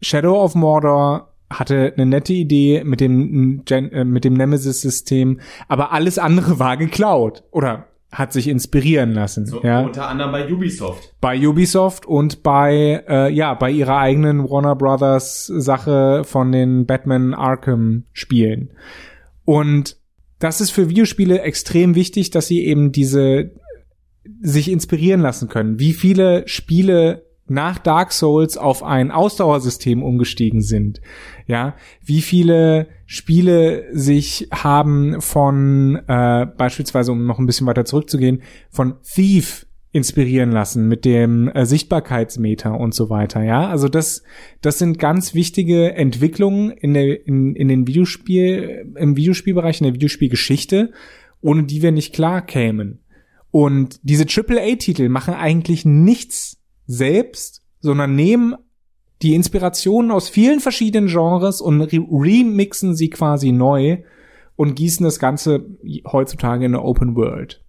Shadow 0.00 0.42
of 0.42 0.54
Mordor 0.54 1.32
hatte 1.48 1.92
eine 1.96 2.06
nette 2.06 2.32
Idee 2.32 2.82
mit 2.84 3.00
dem 3.00 3.62
äh, 3.68 4.04
mit 4.04 4.24
dem 4.24 4.34
Nemesis-System, 4.34 5.40
aber 5.68 5.92
alles 5.92 6.18
andere 6.18 6.58
war 6.58 6.76
geklaut 6.76 7.44
oder 7.50 7.86
hat 8.10 8.32
sich 8.32 8.46
inspirieren 8.46 9.12
lassen. 9.12 9.46
So, 9.46 9.62
ja. 9.62 9.80
Unter 9.80 10.06
anderem 10.06 10.32
bei 10.32 10.52
Ubisoft. 10.52 11.14
Bei 11.20 11.38
Ubisoft 11.46 12.04
und 12.04 12.42
bei 12.42 13.02
äh, 13.08 13.32
ja 13.32 13.54
bei 13.54 13.70
ihrer 13.70 13.98
eigenen 13.98 14.48
Warner 14.50 14.76
Brothers 14.76 15.46
Sache 15.46 16.22
von 16.24 16.52
den 16.52 16.86
Batman 16.86 17.32
Arkham 17.32 18.04
Spielen. 18.12 18.72
Und 19.44 19.96
das 20.38 20.60
ist 20.60 20.70
für 20.70 20.88
Videospiele 20.88 21.40
extrem 21.40 21.94
wichtig, 21.94 22.30
dass 22.30 22.48
sie 22.48 22.66
eben 22.66 22.92
diese 22.92 23.52
sich 24.40 24.70
inspirieren 24.70 25.20
lassen 25.20 25.48
können. 25.48 25.78
Wie 25.78 25.92
viele 25.92 26.46
Spiele 26.46 27.24
nach 27.48 27.78
Dark 27.78 28.12
Souls 28.12 28.56
auf 28.56 28.82
ein 28.82 29.10
Ausdauersystem 29.10 30.02
umgestiegen 30.02 30.62
sind. 30.62 31.00
Ja, 31.46 31.74
wie 32.02 32.22
viele 32.22 32.88
Spiele 33.04 33.86
sich 33.92 34.48
haben 34.52 35.20
von 35.20 36.00
äh, 36.06 36.46
beispielsweise, 36.46 37.12
um 37.12 37.26
noch 37.26 37.38
ein 37.38 37.46
bisschen 37.46 37.66
weiter 37.66 37.84
zurückzugehen, 37.84 38.42
von 38.70 38.94
Thief 39.02 39.66
inspirieren 39.94 40.50
lassen 40.50 40.88
mit 40.88 41.04
dem 41.04 41.48
äh, 41.48 41.66
Sichtbarkeitsmeter 41.66 42.78
und 42.78 42.94
so 42.94 43.10
weiter. 43.10 43.42
Ja, 43.42 43.68
also 43.68 43.88
das, 43.88 44.22
das 44.62 44.78
sind 44.78 44.98
ganz 44.98 45.34
wichtige 45.34 45.92
Entwicklungen 45.92 46.70
in 46.70 46.94
der, 46.94 47.26
in, 47.26 47.54
in 47.54 47.68
den 47.68 47.86
Videospiel, 47.86 48.94
im 48.96 49.16
Videospielbereich, 49.16 49.80
in 49.80 49.84
der 49.84 49.94
Videospielgeschichte, 49.94 50.92
ohne 51.42 51.64
die 51.64 51.82
wir 51.82 51.92
nicht 51.92 52.14
klar 52.14 52.40
kämen. 52.40 53.01
Und 53.52 54.00
diese 54.02 54.24
AAA-Titel 54.24 55.08
machen 55.08 55.34
eigentlich 55.34 55.84
nichts 55.84 56.56
selbst, 56.86 57.62
sondern 57.80 58.16
nehmen 58.16 58.56
die 59.20 59.34
Inspirationen 59.34 60.10
aus 60.10 60.28
vielen 60.28 60.58
verschiedenen 60.58 61.06
Genres 61.06 61.60
und 61.60 61.80
re 61.82 61.98
remixen 62.10 62.96
sie 62.96 63.10
quasi 63.10 63.52
neu 63.52 63.98
und 64.56 64.74
gießen 64.74 65.04
das 65.04 65.18
Ganze 65.18 65.66
heutzutage 66.10 66.64
in 66.64 66.74
eine 66.74 66.82
Open 66.82 67.14
World. 67.14 67.62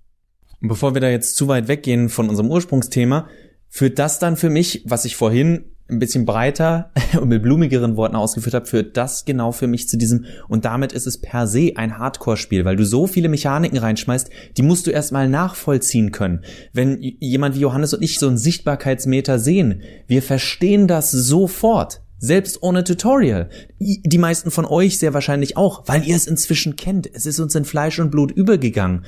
Bevor 0.62 0.96
wir 0.96 1.02
da 1.02 1.10
jetzt 1.10 1.36
zu 1.36 1.50
weit 1.50 1.68
weggehen 1.68 2.08
von 2.08 2.30
unserem 2.30 2.50
Ursprungsthema, 2.50 3.28
führt 3.68 4.00
das 4.00 4.20
dann 4.20 4.38
für 4.38 4.50
mich, 4.50 4.84
was 4.86 5.04
ich 5.04 5.18
vorhin 5.18 5.73
ein 5.90 6.00
bisschen 6.00 6.26
breiter 6.26 6.92
und 7.20 7.30
mit 7.30 7.44
blumigeren 7.44 7.96
Worten 7.98 8.16
ausgeführt 8.16 8.54
habe, 8.54 8.66
führt 8.66 8.98
das 8.98 9.26
genau 9.26 9.52
für 9.52 9.68
mich 9.68 9.88
zu 9.88 9.98
diesem 9.98 10.26
und 10.48 10.66
damit 10.66 10.94
ist 10.94 11.08
es 11.08 11.20
per 11.20 11.48
se 11.48 11.74
ein 11.76 11.98
Hardcore-Spiel, 11.98 12.66
weil 12.66 12.76
du 12.76 12.86
so 12.86 13.08
viele 13.08 13.30
Mechaniken 13.30 13.78
reinschmeißt, 13.78 14.30
die 14.58 14.62
musst 14.62 14.88
du 14.88 14.92
erstmal 14.92 15.28
nachvollziehen 15.28 16.12
können. 16.12 16.44
Wenn 16.72 17.00
jemand 17.02 17.56
wie 17.56 17.62
Johannes 17.62 17.94
und 17.94 18.02
ich 18.02 18.20
so 18.20 18.28
einen 18.28 18.38
Sichtbarkeitsmeter 18.38 19.40
sehen, 19.40 19.82
wir 20.08 20.22
verstehen 20.22 20.88
das 20.88 21.12
sofort. 21.12 22.02
Selbst 22.18 22.64
ohne 22.64 22.86
Tutorial. 22.86 23.50
Die 23.80 24.18
meisten 24.18 24.50
von 24.50 24.64
euch 24.64 24.98
sehr 24.98 25.14
wahrscheinlich 25.14 25.58
auch, 25.58 25.84
weil 25.88 26.08
ihr 26.08 26.16
es 26.16 26.26
inzwischen 26.26 26.78
kennt. 26.78 27.14
Es 27.14 27.26
ist 27.26 27.42
uns 27.42 27.54
in 27.54 27.66
Fleisch 27.66 28.00
und 28.00 28.12
Blut 28.12 28.32
übergegangen. 28.32 29.04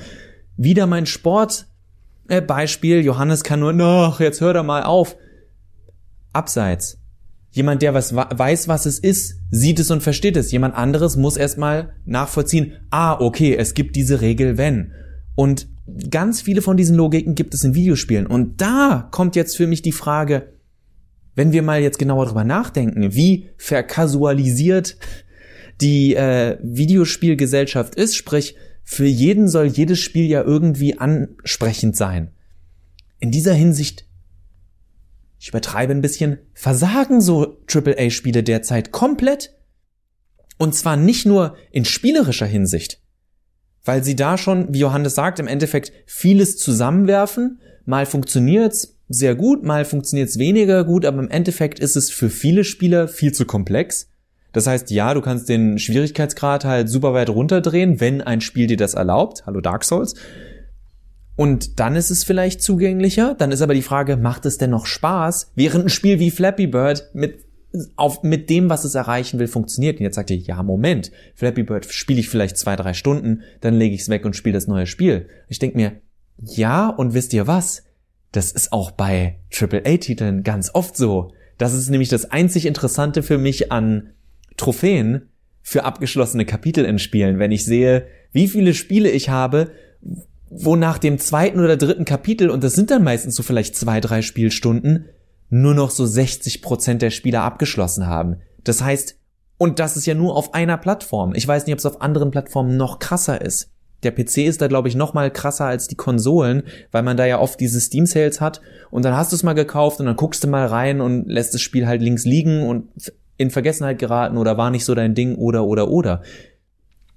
Wieder 0.58 0.86
mein 0.86 1.06
Sport, 1.06 1.66
äh, 2.28 2.42
Beispiel, 2.42 3.00
Johannes 3.02 3.42
kann 3.42 3.60
nur, 3.60 3.72
noch, 3.72 4.20
jetzt 4.20 4.42
hör 4.42 4.52
doch 4.52 4.64
mal 4.64 4.82
auf 4.82 5.16
abseits. 6.36 6.98
Jemand, 7.50 7.80
der 7.80 7.94
was 7.94 8.14
weiß, 8.14 8.68
was 8.68 8.84
es 8.84 8.98
ist, 8.98 9.36
sieht 9.50 9.80
es 9.80 9.90
und 9.90 10.02
versteht 10.02 10.36
es. 10.36 10.52
Jemand 10.52 10.74
anderes 10.74 11.16
muss 11.16 11.38
erstmal 11.38 11.94
nachvollziehen, 12.04 12.74
ah, 12.90 13.18
okay, 13.18 13.56
es 13.56 13.72
gibt 13.72 13.96
diese 13.96 14.20
Regel, 14.20 14.58
wenn. 14.58 14.92
Und 15.34 15.66
ganz 16.10 16.42
viele 16.42 16.60
von 16.60 16.76
diesen 16.76 16.96
Logiken 16.96 17.34
gibt 17.34 17.54
es 17.54 17.64
in 17.64 17.74
Videospielen. 17.74 18.26
Und 18.26 18.60
da 18.60 19.08
kommt 19.10 19.36
jetzt 19.36 19.56
für 19.56 19.66
mich 19.66 19.80
die 19.80 19.92
Frage, 19.92 20.52
wenn 21.34 21.52
wir 21.52 21.62
mal 21.62 21.80
jetzt 21.80 21.98
genauer 21.98 22.26
drüber 22.26 22.44
nachdenken, 22.44 23.14
wie 23.14 23.48
verkasualisiert 23.56 24.96
die 25.80 26.14
äh, 26.14 26.58
Videospielgesellschaft 26.62 27.94
ist, 27.94 28.16
sprich, 28.16 28.56
für 28.82 29.06
jeden 29.06 29.48
soll 29.48 29.66
jedes 29.66 29.98
Spiel 30.00 30.26
ja 30.26 30.42
irgendwie 30.42 30.98
ansprechend 30.98 31.96
sein. 31.96 32.30
In 33.18 33.30
dieser 33.30 33.54
Hinsicht 33.54 34.05
ich 35.46 35.50
übertreibe 35.50 35.92
ein 35.92 36.02
bisschen, 36.02 36.38
versagen 36.54 37.20
so 37.20 37.58
AAA-Spiele 37.72 38.42
derzeit 38.42 38.90
komplett. 38.90 39.54
Und 40.58 40.74
zwar 40.74 40.96
nicht 40.96 41.24
nur 41.24 41.54
in 41.70 41.84
spielerischer 41.84 42.46
Hinsicht, 42.46 43.00
weil 43.84 44.02
sie 44.02 44.16
da 44.16 44.38
schon, 44.38 44.74
wie 44.74 44.80
Johannes 44.80 45.14
sagt, 45.14 45.38
im 45.38 45.46
Endeffekt 45.46 45.92
vieles 46.04 46.56
zusammenwerfen. 46.56 47.60
Mal 47.84 48.06
funktioniert's 48.06 48.98
sehr 49.08 49.36
gut, 49.36 49.62
mal 49.62 49.84
funktioniert's 49.84 50.36
weniger 50.40 50.82
gut, 50.82 51.04
aber 51.04 51.20
im 51.20 51.30
Endeffekt 51.30 51.78
ist 51.78 51.94
es 51.94 52.10
für 52.10 52.28
viele 52.28 52.64
Spieler 52.64 53.06
viel 53.06 53.30
zu 53.30 53.44
komplex. 53.44 54.08
Das 54.52 54.66
heißt, 54.66 54.90
ja, 54.90 55.14
du 55.14 55.20
kannst 55.20 55.48
den 55.48 55.78
Schwierigkeitsgrad 55.78 56.64
halt 56.64 56.88
super 56.88 57.14
weit 57.14 57.30
runterdrehen, 57.30 58.00
wenn 58.00 58.20
ein 58.20 58.40
Spiel 58.40 58.66
dir 58.66 58.78
das 58.78 58.94
erlaubt. 58.94 59.46
Hallo 59.46 59.60
Dark 59.60 59.84
Souls. 59.84 60.14
Und 61.36 61.78
dann 61.78 61.96
ist 61.96 62.10
es 62.10 62.24
vielleicht 62.24 62.62
zugänglicher. 62.62 63.34
Dann 63.34 63.52
ist 63.52 63.60
aber 63.60 63.74
die 63.74 63.82
Frage, 63.82 64.16
macht 64.16 64.46
es 64.46 64.58
denn 64.58 64.70
noch 64.70 64.86
Spaß, 64.86 65.52
während 65.54 65.84
ein 65.84 65.90
Spiel 65.90 66.18
wie 66.18 66.30
Flappy 66.30 66.66
Bird 66.66 67.10
mit 67.12 67.46
auf, 67.96 68.22
mit 68.22 68.48
dem, 68.48 68.70
was 68.70 68.84
es 68.84 68.94
erreichen 68.94 69.38
will, 69.38 69.48
funktioniert. 69.48 69.98
Und 69.98 70.04
jetzt 70.04 70.14
sagt 70.14 70.30
ihr, 70.30 70.38
ja, 70.38 70.62
Moment, 70.62 71.10
Flappy 71.34 71.62
Bird 71.62 71.84
spiele 71.86 72.20
ich 72.20 72.28
vielleicht 72.28 72.56
zwei, 72.56 72.74
drei 72.74 72.94
Stunden, 72.94 73.42
dann 73.60 73.74
lege 73.74 73.94
ich 73.94 74.02
es 74.02 74.08
weg 74.08 74.24
und 74.24 74.34
spiele 74.34 74.54
das 74.54 74.66
neue 74.66 74.86
Spiel. 74.86 75.28
Ich 75.48 75.58
denke 75.58 75.76
mir, 75.76 75.92
ja, 76.38 76.88
und 76.88 77.14
wisst 77.14 77.34
ihr 77.34 77.46
was? 77.46 77.82
Das 78.32 78.52
ist 78.52 78.72
auch 78.72 78.90
bei 78.90 79.40
AAA-Titeln 79.52 80.42
ganz 80.42 80.70
oft 80.74 80.96
so. 80.96 81.32
Das 81.58 81.74
ist 81.74 81.88
nämlich 81.88 82.08
das 82.08 82.30
einzig 82.30 82.66
Interessante 82.66 83.22
für 83.22 83.38
mich 83.38 83.72
an 83.72 84.10
Trophäen 84.56 85.28
für 85.62 85.84
abgeschlossene 85.84 86.44
Kapitel 86.44 86.84
in 86.84 86.98
Spielen, 86.98 87.38
wenn 87.38 87.50
ich 87.50 87.64
sehe, 87.64 88.06
wie 88.32 88.48
viele 88.48 88.74
Spiele 88.74 89.10
ich 89.10 89.30
habe, 89.30 89.70
wo 90.50 90.76
nach 90.76 90.98
dem 90.98 91.18
zweiten 91.18 91.60
oder 91.60 91.76
dritten 91.76 92.04
Kapitel, 92.04 92.50
und 92.50 92.62
das 92.62 92.74
sind 92.74 92.90
dann 92.90 93.02
meistens 93.02 93.34
so 93.34 93.42
vielleicht 93.42 93.76
zwei, 93.76 94.00
drei 94.00 94.22
Spielstunden, 94.22 95.06
nur 95.50 95.74
noch 95.74 95.90
so 95.90 96.06
60 96.06 96.62
Prozent 96.62 97.02
der 97.02 97.10
Spieler 97.10 97.42
abgeschlossen 97.42 98.06
haben. 98.06 98.36
Das 98.64 98.82
heißt, 98.82 99.16
und 99.58 99.78
das 99.78 99.96
ist 99.96 100.06
ja 100.06 100.14
nur 100.14 100.36
auf 100.36 100.54
einer 100.54 100.76
Plattform. 100.76 101.34
Ich 101.34 101.46
weiß 101.46 101.66
nicht, 101.66 101.72
ob 101.72 101.78
es 101.78 101.86
auf 101.86 102.00
anderen 102.02 102.30
Plattformen 102.30 102.76
noch 102.76 102.98
krasser 102.98 103.40
ist. 103.40 103.70
Der 104.02 104.10
PC 104.10 104.38
ist 104.38 104.60
da, 104.60 104.68
glaube 104.68 104.88
ich, 104.88 104.94
noch 104.94 105.14
mal 105.14 105.30
krasser 105.30 105.64
als 105.64 105.88
die 105.88 105.94
Konsolen, 105.94 106.64
weil 106.92 107.02
man 107.02 107.16
da 107.16 107.24
ja 107.24 107.40
oft 107.40 107.58
diese 107.58 107.80
Steam-Sales 107.80 108.40
hat 108.40 108.60
und 108.90 109.04
dann 109.04 109.16
hast 109.16 109.32
du 109.32 109.36
es 109.36 109.42
mal 109.42 109.54
gekauft 109.54 110.00
und 110.00 110.06
dann 110.06 110.16
guckst 110.16 110.44
du 110.44 110.48
mal 110.48 110.66
rein 110.66 111.00
und 111.00 111.26
lässt 111.28 111.54
das 111.54 111.62
Spiel 111.62 111.86
halt 111.86 112.02
links 112.02 112.24
liegen 112.24 112.62
und 112.62 112.88
in 113.38 113.50
Vergessenheit 113.50 113.98
geraten 113.98 114.36
oder 114.36 114.58
war 114.58 114.70
nicht 114.70 114.84
so 114.84 114.94
dein 114.94 115.14
Ding 115.14 115.36
oder 115.36 115.64
oder 115.64 115.88
oder. 115.88 116.22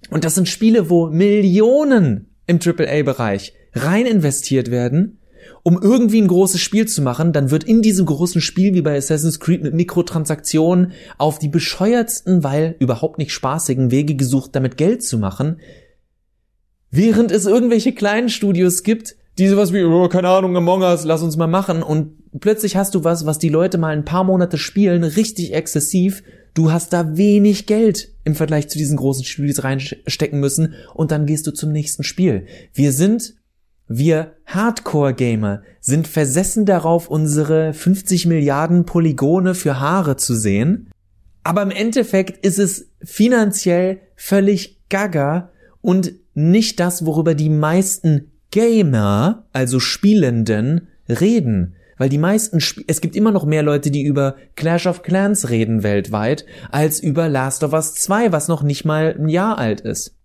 Und 0.09 0.23
das 0.23 0.35
sind 0.35 0.47
Spiele, 0.47 0.89
wo 0.89 1.07
Millionen 1.07 2.28
im 2.49 2.59
AAA-Bereich 2.59 3.53
rein 3.73 4.05
investiert 4.05 4.71
werden, 4.71 5.19
um 5.63 5.79
irgendwie 5.81 6.21
ein 6.21 6.27
großes 6.27 6.59
Spiel 6.59 6.87
zu 6.87 7.01
machen, 7.01 7.31
dann 7.31 7.51
wird 7.51 7.63
in 7.63 7.81
diesem 7.81 8.05
großen 8.05 8.41
Spiel 8.41 8.73
wie 8.73 8.81
bei 8.81 8.97
Assassin's 8.97 9.39
Creed 9.39 9.61
mit 9.61 9.73
Mikrotransaktionen 9.73 10.93
auf 11.17 11.39
die 11.39 11.47
bescheuertsten, 11.47 12.43
weil 12.43 12.75
überhaupt 12.79 13.17
nicht 13.17 13.31
spaßigen 13.31 13.91
Wege 13.91 14.15
gesucht, 14.15 14.55
damit 14.55 14.77
Geld 14.77 15.03
zu 15.03 15.17
machen, 15.17 15.59
während 16.91 17.31
es 17.31 17.45
irgendwelche 17.45 17.93
kleinen 17.93 18.29
Studios 18.29 18.83
gibt, 18.83 19.15
die 19.37 19.47
sowas 19.47 19.71
wie, 19.71 19.83
oh, 19.83 20.07
keine 20.09 20.29
Ahnung, 20.29 20.57
Among 20.57 20.81
Us, 20.81 21.05
lass 21.05 21.21
uns 21.21 21.37
mal 21.37 21.47
machen. 21.47 21.83
Und 21.83 22.39
plötzlich 22.39 22.75
hast 22.75 22.95
du 22.95 23.03
was, 23.03 23.25
was 23.25 23.37
die 23.37 23.49
Leute 23.49 23.77
mal 23.77 23.95
ein 23.95 24.05
paar 24.05 24.23
Monate 24.23 24.57
spielen, 24.57 25.03
richtig 25.03 25.53
exzessiv 25.53 26.23
Du 26.53 26.71
hast 26.71 26.93
da 26.93 27.17
wenig 27.17 27.65
Geld 27.65 28.09
im 28.23 28.35
Vergleich 28.35 28.67
zu 28.69 28.77
diesen 28.77 28.97
großen 28.97 29.23
Studios 29.23 29.63
reinstecken 29.63 30.39
müssen 30.39 30.73
und 30.93 31.11
dann 31.11 31.25
gehst 31.25 31.47
du 31.47 31.51
zum 31.51 31.71
nächsten 31.71 32.03
Spiel. 32.03 32.45
Wir 32.73 32.91
sind, 32.91 33.35
wir 33.87 34.35
Hardcore-Gamer 34.45 35.61
sind 35.79 36.07
versessen 36.07 36.65
darauf, 36.65 37.09
unsere 37.09 37.73
50 37.73 38.25
Milliarden 38.25 38.85
Polygone 38.85 39.55
für 39.55 39.79
Haare 39.79 40.17
zu 40.17 40.35
sehen. 40.35 40.89
Aber 41.43 41.61
im 41.61 41.71
Endeffekt 41.71 42.45
ist 42.45 42.59
es 42.59 42.89
finanziell 43.01 43.99
völlig 44.15 44.79
gaga 44.89 45.51
und 45.81 46.13
nicht 46.33 46.79
das, 46.79 47.05
worüber 47.05 47.35
die 47.35 47.49
meisten 47.49 48.31
Gamer, 48.51 49.47
also 49.53 49.79
Spielenden, 49.79 50.87
reden 51.07 51.75
weil 51.99 52.09
die 52.09 52.17
meisten, 52.17 52.57
Sp 52.57 52.81
es 52.87 53.01
gibt 53.01 53.15
immer 53.15 53.31
noch 53.31 53.45
mehr 53.45 53.61
Leute, 53.61 53.91
die 53.91 54.01
über 54.01 54.37
Clash 54.55 54.87
of 54.87 55.03
Clans 55.03 55.49
reden 55.49 55.83
weltweit, 55.83 56.45
als 56.71 56.99
über 56.99 57.29
Last 57.29 57.63
of 57.63 57.73
Us 57.73 57.93
2, 57.93 58.31
was 58.31 58.47
noch 58.47 58.63
nicht 58.63 58.85
mal 58.85 59.15
ein 59.15 59.29
Jahr 59.29 59.59
alt 59.59 59.81
ist. 59.81 60.15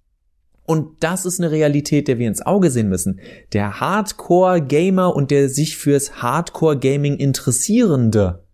Und 0.67 1.03
das 1.03 1.27
ist 1.27 1.41
eine 1.41 1.51
Realität, 1.51 2.09
der 2.09 2.19
wir 2.19 2.29
ins 2.29 2.41
Auge 2.41 2.71
sehen 2.71 2.89
müssen. 2.89 3.21
Der 3.53 3.81
Hardcore-Gamer 3.81 5.15
und 5.15 5.31
der 5.31 5.51
sich 5.51 5.77
fürs 5.77 6.23
Hardcore-Gaming 6.23 7.17
Interessierende 7.19 8.47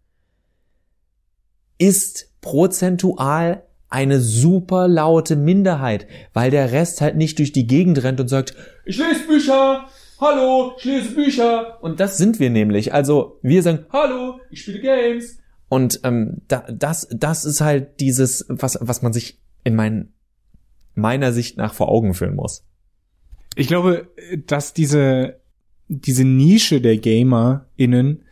ist 1.78 2.32
prozentual 2.40 3.62
eine 3.88 4.20
super 4.20 4.88
laute 4.88 5.36
Minderheit, 5.36 6.06
weil 6.32 6.50
der 6.50 6.72
Rest 6.72 7.00
halt 7.00 7.16
nicht 7.16 7.38
durch 7.38 7.52
die 7.52 7.66
Gegend 7.66 8.02
rennt 8.02 8.20
und 8.20 8.28
sagt, 8.28 8.54
ich 8.84 8.98
lese 8.98 9.26
Bücher, 9.26 9.86
hallo, 10.20 10.74
ich 10.78 10.84
lese 10.84 11.14
Bücher. 11.14 11.82
Und 11.82 12.00
das 12.00 12.18
sind 12.18 12.38
wir 12.38 12.50
nämlich. 12.50 12.92
Also 12.92 13.38
wir 13.42 13.62
sagen, 13.62 13.86
hallo, 13.92 14.40
ich 14.50 14.62
spiele 14.62 14.80
Games. 14.80 15.38
Und 15.68 16.00
ähm, 16.04 16.42
da, 16.48 16.64
das, 16.70 17.08
das 17.10 17.44
ist 17.44 17.60
halt 17.60 18.00
dieses, 18.00 18.44
was, 18.48 18.78
was 18.80 19.02
man 19.02 19.12
sich 19.12 19.38
in 19.64 19.76
mein, 19.76 20.12
meiner 20.94 21.32
Sicht 21.32 21.56
nach 21.56 21.74
vor 21.74 21.88
Augen 21.88 22.14
führen 22.14 22.34
muss. 22.34 22.64
Ich 23.54 23.68
glaube, 23.68 24.08
dass 24.46 24.74
diese, 24.74 25.40
diese 25.88 26.24
Nische 26.24 26.80
der 26.80 26.98
GamerInnen 26.98 28.24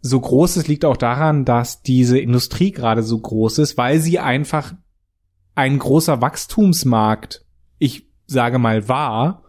so 0.00 0.20
groß 0.20 0.58
ist, 0.58 0.68
liegt 0.68 0.84
auch 0.84 0.96
daran, 0.96 1.44
dass 1.44 1.82
diese 1.82 2.18
Industrie 2.18 2.70
gerade 2.72 3.02
so 3.02 3.18
groß 3.18 3.58
ist, 3.58 3.76
weil 3.76 4.00
sie 4.00 4.18
einfach 4.18 4.74
ein 5.54 5.78
großer 5.78 6.20
Wachstumsmarkt, 6.20 7.44
ich 7.78 8.06
sage 8.26 8.58
mal, 8.58 8.88
war 8.88 9.42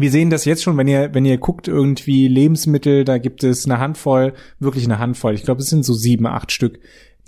wir 0.00 0.10
sehen 0.10 0.30
das 0.30 0.44
jetzt 0.44 0.62
schon, 0.62 0.76
wenn 0.76 0.88
ihr, 0.88 1.14
wenn 1.14 1.24
ihr 1.24 1.38
guckt, 1.38 1.68
irgendwie 1.68 2.28
Lebensmittel, 2.28 3.04
da 3.04 3.18
gibt 3.18 3.44
es 3.44 3.64
eine 3.64 3.78
Handvoll, 3.78 4.34
wirklich 4.58 4.84
eine 4.84 4.98
Handvoll. 4.98 5.34
Ich 5.34 5.42
glaube, 5.42 5.62
es 5.62 5.70
sind 5.70 5.84
so 5.84 5.94
sieben, 5.94 6.26
acht 6.26 6.52
Stück, 6.52 6.78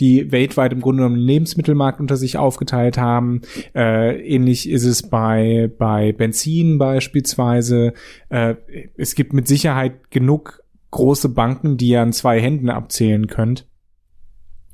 die 0.00 0.32
weltweit 0.32 0.72
im 0.72 0.80
Grunde 0.80 1.02
genommen 1.02 1.16
den 1.16 1.26
Lebensmittelmarkt 1.26 2.00
unter 2.00 2.16
sich 2.16 2.36
aufgeteilt 2.36 2.98
haben. 2.98 3.42
Äh, 3.74 4.20
ähnlich 4.26 4.68
ist 4.68 4.84
es 4.84 5.02
bei, 5.02 5.70
bei 5.78 6.12
Benzin 6.12 6.78
beispielsweise. 6.78 7.94
Äh, 8.28 8.54
es 8.96 9.14
gibt 9.14 9.32
mit 9.32 9.48
Sicherheit 9.48 10.10
genug 10.10 10.62
große 10.90 11.30
Banken, 11.30 11.76
die 11.76 11.88
ihr 11.88 12.02
an 12.02 12.12
zwei 12.12 12.40
Händen 12.40 12.70
abzählen 12.70 13.26
könnt. 13.26 13.66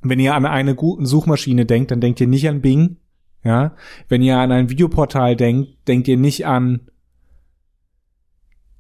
Wenn 0.02 0.20
ihr 0.20 0.34
an 0.34 0.46
eine 0.46 0.74
gute 0.74 1.06
Suchmaschine 1.06 1.66
denkt, 1.66 1.90
dann 1.90 2.00
denkt 2.00 2.20
ihr 2.20 2.26
nicht 2.26 2.48
an 2.48 2.61
Bing. 2.61 2.96
Ja, 3.44 3.76
wenn 4.08 4.22
ihr 4.22 4.37
an 4.37 4.50
ein 4.50 4.68
Videoportal 4.68 5.37
denkt, 5.37 5.87
denkt 5.87 6.08
ihr 6.08 6.16
nicht 6.16 6.46
an 6.46 6.80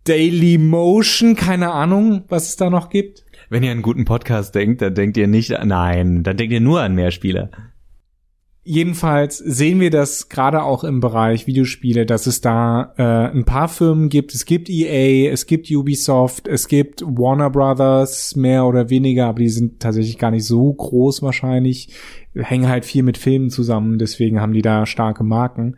Daily 0.08 0.56
Motion, 0.56 1.36
keine 1.36 1.70
Ahnung, 1.70 2.24
was 2.28 2.48
es 2.48 2.56
da 2.56 2.70
noch 2.70 2.88
gibt. 2.88 3.26
Wenn 3.50 3.62
ihr 3.62 3.70
einen 3.70 3.82
guten 3.82 4.06
Podcast 4.06 4.54
denkt, 4.54 4.80
dann 4.80 4.94
denkt 4.94 5.18
ihr 5.18 5.26
nicht, 5.26 5.50
nein, 5.64 6.22
dann 6.22 6.36
denkt 6.38 6.52
ihr 6.52 6.60
nur 6.60 6.80
an 6.80 6.94
Mehrspieler. 6.94 7.50
Jedenfalls 8.62 9.38
sehen 9.38 9.80
wir 9.80 9.90
das 9.90 10.28
gerade 10.28 10.62
auch 10.62 10.84
im 10.84 11.00
Bereich 11.00 11.46
Videospiele, 11.46 12.06
dass 12.06 12.26
es 12.26 12.40
da 12.40 12.92
äh, 12.96 13.34
ein 13.34 13.44
paar 13.44 13.68
Firmen 13.68 14.08
gibt. 14.08 14.34
Es 14.34 14.44
gibt 14.44 14.68
EA, 14.68 15.30
es 15.30 15.46
gibt 15.46 15.70
Ubisoft, 15.70 16.48
es 16.48 16.68
gibt 16.68 17.02
Warner 17.02 17.50
Brothers, 17.50 18.34
mehr 18.36 18.66
oder 18.66 18.90
weniger, 18.90 19.26
aber 19.26 19.40
die 19.40 19.48
sind 19.48 19.80
tatsächlich 19.80 20.18
gar 20.18 20.30
nicht 20.30 20.44
so 20.44 20.72
groß 20.72 21.22
wahrscheinlich. 21.22 21.94
Hängen 22.34 22.68
halt 22.68 22.84
viel 22.84 23.02
mit 23.02 23.18
Filmen 23.18 23.50
zusammen, 23.50 23.98
deswegen 23.98 24.40
haben 24.40 24.52
die 24.52 24.62
da 24.62 24.86
starke 24.86 25.24
Marken. 25.24 25.76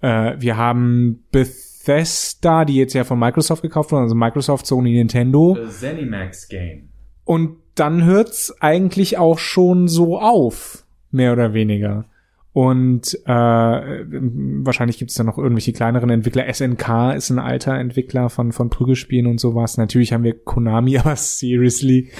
Äh, 0.00 0.34
wir 0.38 0.56
haben 0.56 1.24
Beth 1.32 1.67
Bethesda, 1.88 2.66
die 2.66 2.76
jetzt 2.76 2.92
ja 2.92 3.04
von 3.04 3.18
Microsoft 3.18 3.62
gekauft 3.62 3.92
wurden, 3.92 4.02
also 4.02 4.14
Microsoft, 4.14 4.66
Sony, 4.66 4.92
Nintendo. 4.92 5.56
ZeniMax 5.68 6.48
Game. 6.48 6.90
Und 7.24 7.56
dann 7.74 8.04
hört's 8.04 8.54
eigentlich 8.60 9.16
auch 9.16 9.38
schon 9.38 9.88
so 9.88 10.18
auf, 10.20 10.84
mehr 11.10 11.32
oder 11.32 11.54
weniger. 11.54 12.04
Und 12.52 13.14
äh, 13.24 13.30
wahrscheinlich 13.30 14.98
gibt 14.98 15.12
es 15.12 15.16
da 15.16 15.24
noch 15.24 15.38
irgendwelche 15.38 15.72
kleineren 15.72 16.10
Entwickler. 16.10 16.52
SNK 16.52 17.14
ist 17.16 17.30
ein 17.30 17.38
alter 17.38 17.74
Entwickler 17.78 18.28
von 18.28 18.52
von 18.52 18.68
Prügelspielen 18.68 19.26
und 19.26 19.40
sowas. 19.40 19.78
Natürlich 19.78 20.12
haben 20.12 20.24
wir 20.24 20.38
Konami, 20.38 20.98
aber 20.98 21.16
seriously. 21.16 22.10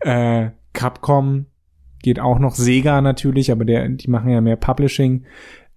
Äh, 0.00 0.50
Capcom 0.72 1.46
geht 2.02 2.20
auch 2.20 2.38
noch. 2.38 2.54
Sega 2.54 3.00
natürlich, 3.00 3.50
aber 3.50 3.64
der, 3.64 3.88
die 3.88 4.08
machen 4.08 4.30
ja 4.30 4.40
mehr 4.40 4.56
Publishing. 4.56 5.24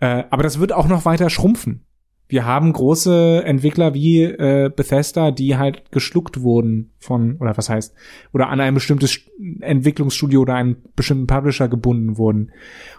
Äh, 0.01 0.25
aber 0.29 0.43
das 0.43 0.59
wird 0.59 0.73
auch 0.73 0.87
noch 0.87 1.05
weiter 1.05 1.29
schrumpfen 1.31 1.85
wir 2.29 2.45
haben 2.45 2.71
große 2.71 3.43
Entwickler 3.43 3.95
wie 3.95 4.21
äh, 4.21 4.71
Bethesda, 4.73 5.31
die 5.31 5.57
halt 5.57 5.91
geschluckt 5.91 6.41
wurden 6.41 6.91
von, 6.99 7.37
oder 7.37 7.57
was 7.57 7.69
heißt, 7.69 7.93
oder 8.33 8.49
an 8.49 8.61
ein 8.61 8.75
bestimmtes 8.75 9.19
Entwicklungsstudio 9.61 10.41
oder 10.41 10.53
einen 10.53 10.77
bestimmten 10.95 11.25
Publisher 11.25 11.67
gebunden 11.67 12.19
wurden. 12.19 12.51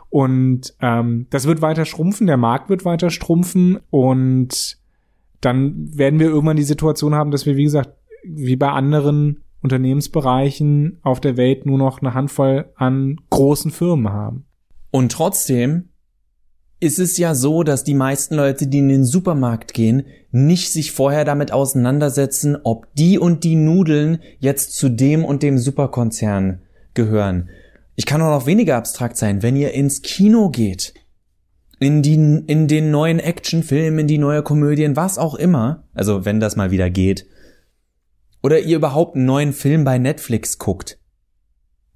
Und 0.08 0.74
ähm, 0.80 1.28
das 1.30 1.46
wird 1.46 1.62
weiter 1.62 1.84
schrumpfen, 1.84 2.26
der 2.26 2.36
Markt 2.36 2.68
wird 2.70 2.84
weiter 2.84 3.10
schrumpfen 3.10 3.78
und 3.90 4.78
dann 5.40 5.96
werden 5.96 6.18
wir 6.18 6.26
irgendwann 6.26 6.56
die 6.56 6.64
Situation 6.64 7.14
haben, 7.14 7.30
dass 7.30 7.46
wir, 7.46 7.56
wie 7.56 7.64
gesagt, 7.64 7.90
wie 8.24 8.56
bei 8.56 8.68
anderen 8.68 9.44
Unternehmensbereichen 9.62 10.98
auf 11.02 11.20
der 11.20 11.36
Welt 11.36 11.66
nur 11.66 11.78
noch 11.78 12.00
eine 12.00 12.14
Handvoll 12.14 12.72
an 12.74 13.20
großen 13.30 13.70
Firmen 13.70 14.12
haben. 14.12 14.46
Und 14.90 15.12
trotzdem 15.12 15.89
ist 16.80 16.98
es 16.98 17.18
ja 17.18 17.34
so, 17.34 17.62
dass 17.62 17.84
die 17.84 17.94
meisten 17.94 18.34
Leute, 18.34 18.66
die 18.66 18.78
in 18.78 18.88
den 18.88 19.04
Supermarkt 19.04 19.74
gehen, 19.74 20.06
nicht 20.32 20.72
sich 20.72 20.92
vorher 20.92 21.26
damit 21.26 21.52
auseinandersetzen, 21.52 22.56
ob 22.64 22.92
die 22.94 23.18
und 23.18 23.44
die 23.44 23.56
Nudeln 23.56 24.20
jetzt 24.38 24.74
zu 24.74 24.88
dem 24.88 25.24
und 25.24 25.42
dem 25.42 25.58
Superkonzern 25.58 26.62
gehören. 26.94 27.50
Ich 27.96 28.06
kann 28.06 28.22
auch 28.22 28.30
noch 28.30 28.46
weniger 28.46 28.76
abstrakt 28.76 29.18
sein, 29.18 29.42
wenn 29.42 29.56
ihr 29.56 29.74
ins 29.74 30.00
Kino 30.00 30.48
geht, 30.48 30.94
in 31.78 32.00
die, 32.00 32.14
in 32.14 32.66
den 32.66 32.90
neuen 32.90 33.18
Actionfilm, 33.18 33.98
in 33.98 34.06
die 34.06 34.18
neue 34.18 34.42
Komödien, 34.42 34.96
was 34.96 35.18
auch 35.18 35.34
immer, 35.34 35.84
also 35.92 36.24
wenn 36.24 36.40
das 36.40 36.56
mal 36.56 36.70
wieder 36.70 36.88
geht, 36.88 37.26
oder 38.42 38.58
ihr 38.58 38.76
überhaupt 38.76 39.16
einen 39.16 39.26
neuen 39.26 39.52
Film 39.52 39.84
bei 39.84 39.98
Netflix 39.98 40.56
guckt. 40.56 40.98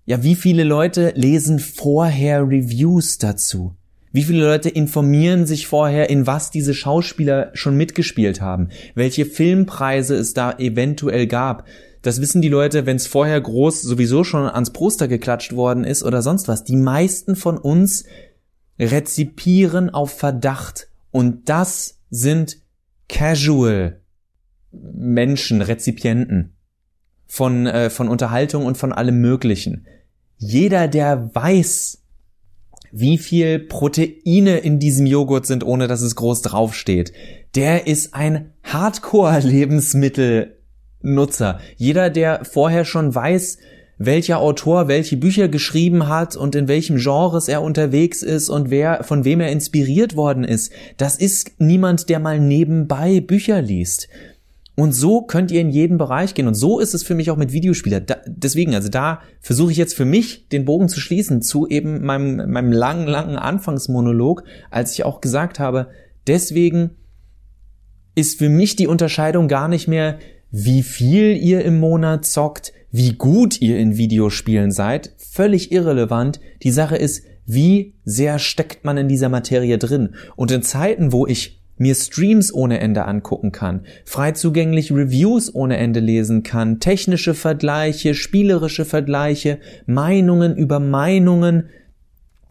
Ja, 0.04 0.22
wie 0.22 0.34
viele 0.34 0.64
Leute 0.64 1.14
lesen 1.16 1.58
vorher 1.58 2.42
Reviews 2.42 3.16
dazu? 3.16 3.76
Wie 4.14 4.22
viele 4.22 4.44
Leute 4.44 4.68
informieren 4.68 5.44
sich 5.44 5.66
vorher, 5.66 6.08
in 6.08 6.24
was 6.24 6.52
diese 6.52 6.72
Schauspieler 6.72 7.50
schon 7.52 7.76
mitgespielt 7.76 8.40
haben? 8.40 8.68
Welche 8.94 9.26
Filmpreise 9.26 10.14
es 10.14 10.34
da 10.34 10.52
eventuell 10.52 11.26
gab? 11.26 11.64
Das 12.00 12.20
wissen 12.20 12.40
die 12.40 12.48
Leute, 12.48 12.86
wenn 12.86 12.94
es 12.94 13.08
vorher 13.08 13.40
groß 13.40 13.82
sowieso 13.82 14.22
schon 14.22 14.46
ans 14.46 14.72
Poster 14.72 15.08
geklatscht 15.08 15.56
worden 15.56 15.82
ist 15.82 16.04
oder 16.04 16.22
sonst 16.22 16.46
was. 16.46 16.62
Die 16.62 16.76
meisten 16.76 17.34
von 17.34 17.58
uns 17.58 18.04
rezipieren 18.78 19.90
auf 19.90 20.16
Verdacht. 20.16 20.90
Und 21.10 21.48
das 21.48 21.98
sind 22.08 22.58
Casual 23.08 24.00
Menschen, 24.70 25.60
Rezipienten 25.60 26.54
von, 27.26 27.66
äh, 27.66 27.90
von 27.90 28.08
Unterhaltung 28.08 28.64
und 28.64 28.78
von 28.78 28.92
allem 28.92 29.20
Möglichen. 29.20 29.88
Jeder, 30.36 30.86
der 30.86 31.34
weiß, 31.34 32.03
wie 32.96 33.18
viel 33.18 33.58
Proteine 33.58 34.58
in 34.58 34.78
diesem 34.78 35.04
Joghurt 35.04 35.46
sind, 35.46 35.66
ohne 35.66 35.88
dass 35.88 36.00
es 36.00 36.14
groß 36.14 36.42
draufsteht. 36.42 37.12
Der 37.56 37.88
ist 37.88 38.14
ein 38.14 38.52
Hardcore-Lebensmittelnutzer. 38.62 41.58
Jeder, 41.76 42.08
der 42.08 42.44
vorher 42.44 42.84
schon 42.84 43.12
weiß, 43.12 43.58
welcher 43.98 44.38
Autor 44.38 44.86
welche 44.86 45.16
Bücher 45.16 45.48
geschrieben 45.48 46.06
hat 46.08 46.36
und 46.36 46.54
in 46.54 46.68
welchem 46.68 46.98
Genres 46.98 47.48
er 47.48 47.62
unterwegs 47.62 48.22
ist 48.22 48.48
und 48.48 48.70
wer, 48.70 49.02
von 49.02 49.24
wem 49.24 49.40
er 49.40 49.50
inspiriert 49.50 50.14
worden 50.14 50.44
ist. 50.44 50.72
Das 50.96 51.16
ist 51.16 51.50
niemand, 51.58 52.08
der 52.08 52.20
mal 52.20 52.38
nebenbei 52.38 53.20
Bücher 53.20 53.60
liest. 53.60 54.06
Und 54.76 54.92
so 54.92 55.22
könnt 55.22 55.52
ihr 55.52 55.60
in 55.60 55.70
jeden 55.70 55.98
Bereich 55.98 56.34
gehen. 56.34 56.48
Und 56.48 56.54
so 56.54 56.80
ist 56.80 56.94
es 56.94 57.04
für 57.04 57.14
mich 57.14 57.30
auch 57.30 57.36
mit 57.36 57.52
Videospielern. 57.52 58.06
Da, 58.06 58.16
deswegen, 58.26 58.74
also 58.74 58.88
da 58.88 59.20
versuche 59.40 59.70
ich 59.70 59.78
jetzt 59.78 59.94
für 59.94 60.04
mich 60.04 60.48
den 60.48 60.64
Bogen 60.64 60.88
zu 60.88 60.98
schließen 60.98 61.42
zu 61.42 61.68
eben 61.68 62.04
meinem, 62.04 62.50
meinem 62.50 62.72
langen, 62.72 63.06
langen 63.06 63.36
Anfangsmonolog, 63.36 64.42
als 64.70 64.92
ich 64.92 65.04
auch 65.04 65.20
gesagt 65.20 65.60
habe, 65.60 65.88
deswegen 66.26 66.90
ist 68.16 68.38
für 68.38 68.48
mich 68.48 68.74
die 68.74 68.88
Unterscheidung 68.88 69.46
gar 69.48 69.68
nicht 69.68 69.86
mehr, 69.86 70.18
wie 70.50 70.82
viel 70.82 71.36
ihr 71.36 71.64
im 71.64 71.78
Monat 71.78 72.24
zockt, 72.24 72.72
wie 72.90 73.14
gut 73.14 73.60
ihr 73.60 73.78
in 73.78 73.96
Videospielen 73.96 74.70
seid, 74.70 75.14
völlig 75.18 75.72
irrelevant. 75.72 76.40
Die 76.62 76.70
Sache 76.70 76.96
ist, 76.96 77.24
wie 77.46 77.94
sehr 78.04 78.38
steckt 78.38 78.84
man 78.84 78.96
in 78.96 79.08
dieser 79.08 79.28
Materie 79.28 79.78
drin. 79.78 80.14
Und 80.36 80.50
in 80.50 80.62
Zeiten, 80.62 81.12
wo 81.12 81.26
ich 81.26 81.63
mir 81.76 81.94
Streams 81.94 82.52
ohne 82.52 82.80
Ende 82.80 83.04
angucken 83.04 83.52
kann, 83.52 83.86
frei 84.04 84.32
zugänglich 84.32 84.92
Reviews 84.92 85.54
ohne 85.54 85.76
Ende 85.76 86.00
lesen 86.00 86.42
kann, 86.42 86.80
technische 86.80 87.34
Vergleiche, 87.34 88.14
spielerische 88.14 88.84
Vergleiche, 88.84 89.58
Meinungen 89.86 90.56
über 90.56 90.80
Meinungen. 90.80 91.68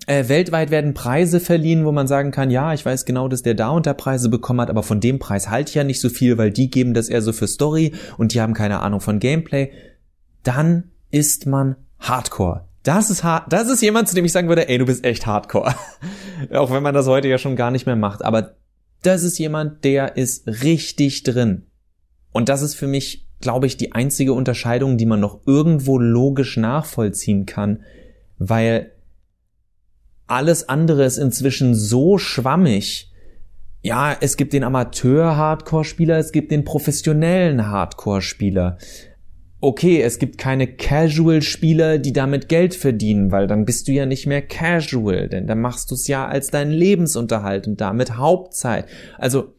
Äh, 0.06 0.28
weltweit 0.28 0.70
werden 0.70 0.94
Preise 0.94 1.40
verliehen, 1.40 1.86
wo 1.86 1.94
man 1.94 2.08
sagen 2.08 2.32
kann, 2.32 2.52
ja, 2.52 2.74
ich 2.74 2.86
weiß 2.86 3.06
genau, 3.06 3.30
dass 3.30 3.42
der 3.42 3.54
da 3.54 3.70
und 3.70 3.86
da 3.86 3.94
Preise 3.94 4.28
bekommen 4.28 4.60
hat, 4.60 4.70
aber 4.70 4.84
von 4.84 5.00
dem 5.00 5.18
Preis 5.18 5.50
halte 5.50 5.70
ich 5.70 5.76
ja 5.76 5.86
nicht 5.86 6.02
so 6.02 6.10
viel, 6.10 6.38
weil 6.38 6.52
die 6.52 6.70
geben 6.70 6.94
das 6.94 7.08
eher 7.08 7.22
so 7.22 7.32
für 7.32 7.48
Story 7.48 7.94
und 8.18 8.34
die 8.34 8.42
haben 8.42 8.54
keine 8.54 8.82
Ahnung 8.82 9.00
von 9.00 9.20
Gameplay. 9.20 9.72
Dann 10.44 10.92
ist 11.10 11.46
man 11.46 11.78
Hardcore. 12.00 12.66
Das 12.84 13.10
ist 13.10 13.24
hart. 13.24 13.52
Das 13.52 13.70
ist 13.70 13.82
jemand, 13.82 14.10
zu 14.10 14.16
dem 14.16 14.26
ich 14.26 14.34
sagen 14.34 14.50
würde, 14.50 14.68
ey, 14.68 14.78
du 14.78 14.86
bist 14.86 15.06
echt 15.06 15.26
Hardcore. 15.26 15.74
Auch 16.54 16.70
wenn 16.70 16.84
man 16.84 16.94
das 16.94 17.08
heute 17.08 17.30
ja 17.30 17.38
schon 17.38 17.56
gar 17.56 17.72
nicht 17.72 17.86
mehr 17.86 17.96
macht. 17.96 18.26
Aber 18.26 18.56
das 19.06 19.24
ist 19.24 19.38
jemand, 19.38 19.84
der 19.84 20.18
ist 20.18 20.48
richtig 20.64 21.24
drin. 21.24 21.68
Und 22.32 22.50
das 22.50 22.62
ist 22.62 22.76
für 22.76 22.88
mich, 22.88 23.28
glaube 23.40 23.68
ich, 23.68 23.78
die 23.78 23.92
einzige 23.92 24.34
Unterscheidung, 24.34 24.98
die 24.98 25.06
man 25.06 25.20
noch 25.20 25.42
irgendwo 25.46 26.00
logisch 26.00 26.58
nachvollziehen 26.58 27.46
kann, 27.46 27.84
weil 28.38 28.92
alles 30.28 30.68
andere 30.68 31.06
ist 31.06 31.18
inzwischen 31.18 31.76
so 31.76 32.18
schwammig. 32.18 33.12
Ja, 33.82 34.16
es 34.20 34.38
gibt 34.38 34.54
den 34.54 34.64
Amateur-Hardcore-Spieler, 34.64 36.18
es 36.18 36.32
gibt 36.32 36.52
den 36.52 36.64
professionellen 36.64 37.68
Hardcore-Spieler 37.68 38.78
okay, 39.64 40.02
es 40.02 40.20
gibt 40.20 40.38
keine 40.38 40.68
Casual-Spieler, 40.68 41.98
die 41.98 42.12
damit 42.12 42.50
Geld 42.50 42.76
verdienen, 42.76 43.32
weil 43.32 43.48
dann 43.48 43.64
bist 43.64 43.88
du 43.88 43.94
ja 43.94 44.06
nicht 44.06 44.28
mehr 44.28 44.42
Casual, 44.42 45.30
denn 45.30 45.48
dann 45.48 45.62
machst 45.62 45.90
du 45.90 45.96
es 45.96 46.06
ja 46.10 46.28
als 46.28 46.52
deinen 46.52 46.72
Lebensunterhalt 46.72 47.66
und 47.66 47.80
damit 47.80 48.18
Hauptzeit. 48.18 48.88
Also 49.18 49.54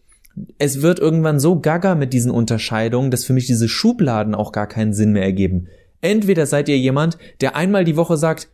es 0.58 0.82
wird 0.82 0.98
irgendwann 0.98 1.40
so 1.40 1.58
gaga 1.58 1.94
mit 1.94 2.12
diesen 2.12 2.30
Unterscheidungen, 2.30 3.10
dass 3.10 3.24
für 3.24 3.32
mich 3.32 3.46
diese 3.46 3.66
Schubladen 3.66 4.34
auch 4.34 4.52
gar 4.52 4.66
keinen 4.66 4.92
Sinn 4.92 5.12
mehr 5.12 5.22
ergeben. 5.22 5.68
Entweder 6.02 6.44
seid 6.44 6.68
ihr 6.68 6.78
jemand, 6.78 7.16
der 7.40 7.56
einmal 7.56 7.84
die 7.84 7.96
Woche 7.96 8.18
sagt, 8.18 8.48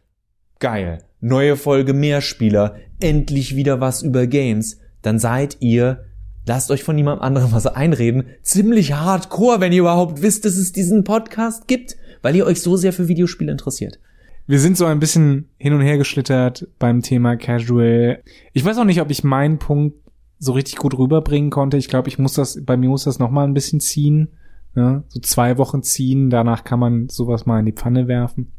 geil, 0.61 1.03
neue 1.21 1.57
Folge 1.57 1.95
Mehrspieler, 1.95 2.77
endlich 3.01 3.57
wieder 3.57 3.81
was 3.81 4.03
über 4.03 4.29
Games, 4.29 4.79
dann 5.03 5.19
seid 5.19 5.57
ihr 5.59 6.05
lasst 6.46 6.70
euch 6.70 6.83
von 6.83 6.96
niemand 6.96 7.22
anderem 7.22 7.53
was 7.53 7.66
einreden, 7.66 8.24
ziemlich 8.42 8.92
hardcore, 8.94 9.61
wenn 9.61 9.72
ihr 9.72 9.81
überhaupt 9.81 10.22
wisst, 10.22 10.44
dass 10.44 10.57
es 10.57 10.72
diesen 10.72 11.05
Podcast 11.05 11.66
gibt, 11.68 11.96
weil 12.22 12.37
ihr 12.37 12.46
euch 12.46 12.62
so 12.62 12.76
sehr 12.76 12.92
für 12.92 13.09
Videospiele 13.09 13.53
interessiert. 13.53 13.98
Wir 14.46 14.59
sind 14.59 14.76
so 14.76 14.87
ein 14.87 15.00
bisschen 15.00 15.48
hin 15.59 15.74
und 15.74 15.81
her 15.81 15.98
geschlittert 15.98 16.66
beim 16.79 17.03
Thema 17.03 17.37
Casual. 17.37 18.22
Ich 18.53 18.64
weiß 18.64 18.79
auch 18.79 18.85
nicht, 18.85 19.00
ob 19.00 19.11
ich 19.11 19.22
meinen 19.22 19.59
Punkt 19.59 19.96
so 20.38 20.53
richtig 20.53 20.76
gut 20.76 20.98
rüberbringen 20.98 21.50
konnte. 21.50 21.76
Ich 21.76 21.88
glaube, 21.88 22.09
ich 22.09 22.18
muss 22.18 22.35
das, 22.35 22.64
bei 22.64 22.76
mir 22.76 22.88
muss 22.88 23.05
das 23.05 23.18
noch 23.18 23.31
mal 23.31 23.44
ein 23.44 23.55
bisschen 23.55 23.81
ziehen. 23.81 24.29
Ne? 24.74 25.05
So 25.09 25.20
zwei 25.20 25.59
Wochen 25.59 25.83
ziehen, 25.83 26.31
danach 26.31 26.64
kann 26.64 26.81
man 26.81 27.09
sowas 27.09 27.46
mal 27.46 27.61
in 27.61 27.66
die 27.66 27.72
Pfanne 27.72 28.09
werfen 28.09 28.53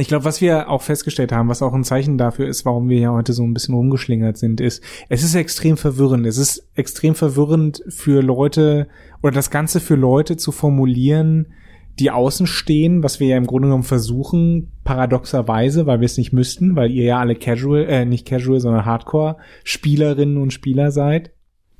ich 0.00 0.08
glaube, 0.08 0.24
was 0.24 0.40
wir 0.40 0.68
auch 0.68 0.82
festgestellt 0.82 1.32
haben, 1.32 1.48
was 1.48 1.62
auch 1.62 1.72
ein 1.72 1.84
Zeichen 1.84 2.18
dafür 2.18 2.46
ist, 2.46 2.64
warum 2.64 2.88
wir 2.88 2.98
ja 2.98 3.12
heute 3.12 3.32
so 3.32 3.42
ein 3.42 3.54
bisschen 3.54 3.74
rumgeschlingert 3.74 4.36
sind, 4.36 4.60
ist, 4.60 4.82
es 5.08 5.24
ist 5.24 5.34
extrem 5.34 5.76
verwirrend. 5.76 6.26
Es 6.26 6.38
ist 6.38 6.68
extrem 6.74 7.14
verwirrend 7.14 7.82
für 7.88 8.22
Leute 8.22 8.88
oder 9.22 9.32
das 9.32 9.50
Ganze 9.50 9.80
für 9.80 9.96
Leute 9.96 10.36
zu 10.36 10.52
formulieren, 10.52 11.48
die 11.98 12.10
außen 12.10 12.46
stehen, 12.46 13.02
was 13.02 13.18
wir 13.18 13.28
ja 13.28 13.36
im 13.36 13.46
Grunde 13.46 13.68
genommen 13.68 13.82
versuchen, 13.82 14.70
paradoxerweise, 14.84 15.86
weil 15.86 16.00
wir 16.00 16.06
es 16.06 16.16
nicht 16.16 16.32
müssten, 16.32 16.76
weil 16.76 16.90
ihr 16.92 17.04
ja 17.04 17.18
alle 17.18 17.34
Casual, 17.34 17.86
äh, 17.86 18.04
nicht 18.04 18.26
Casual, 18.26 18.60
sondern 18.60 18.84
Hardcore-Spielerinnen 18.84 20.36
und 20.36 20.52
Spieler 20.52 20.92
seid. 20.92 21.32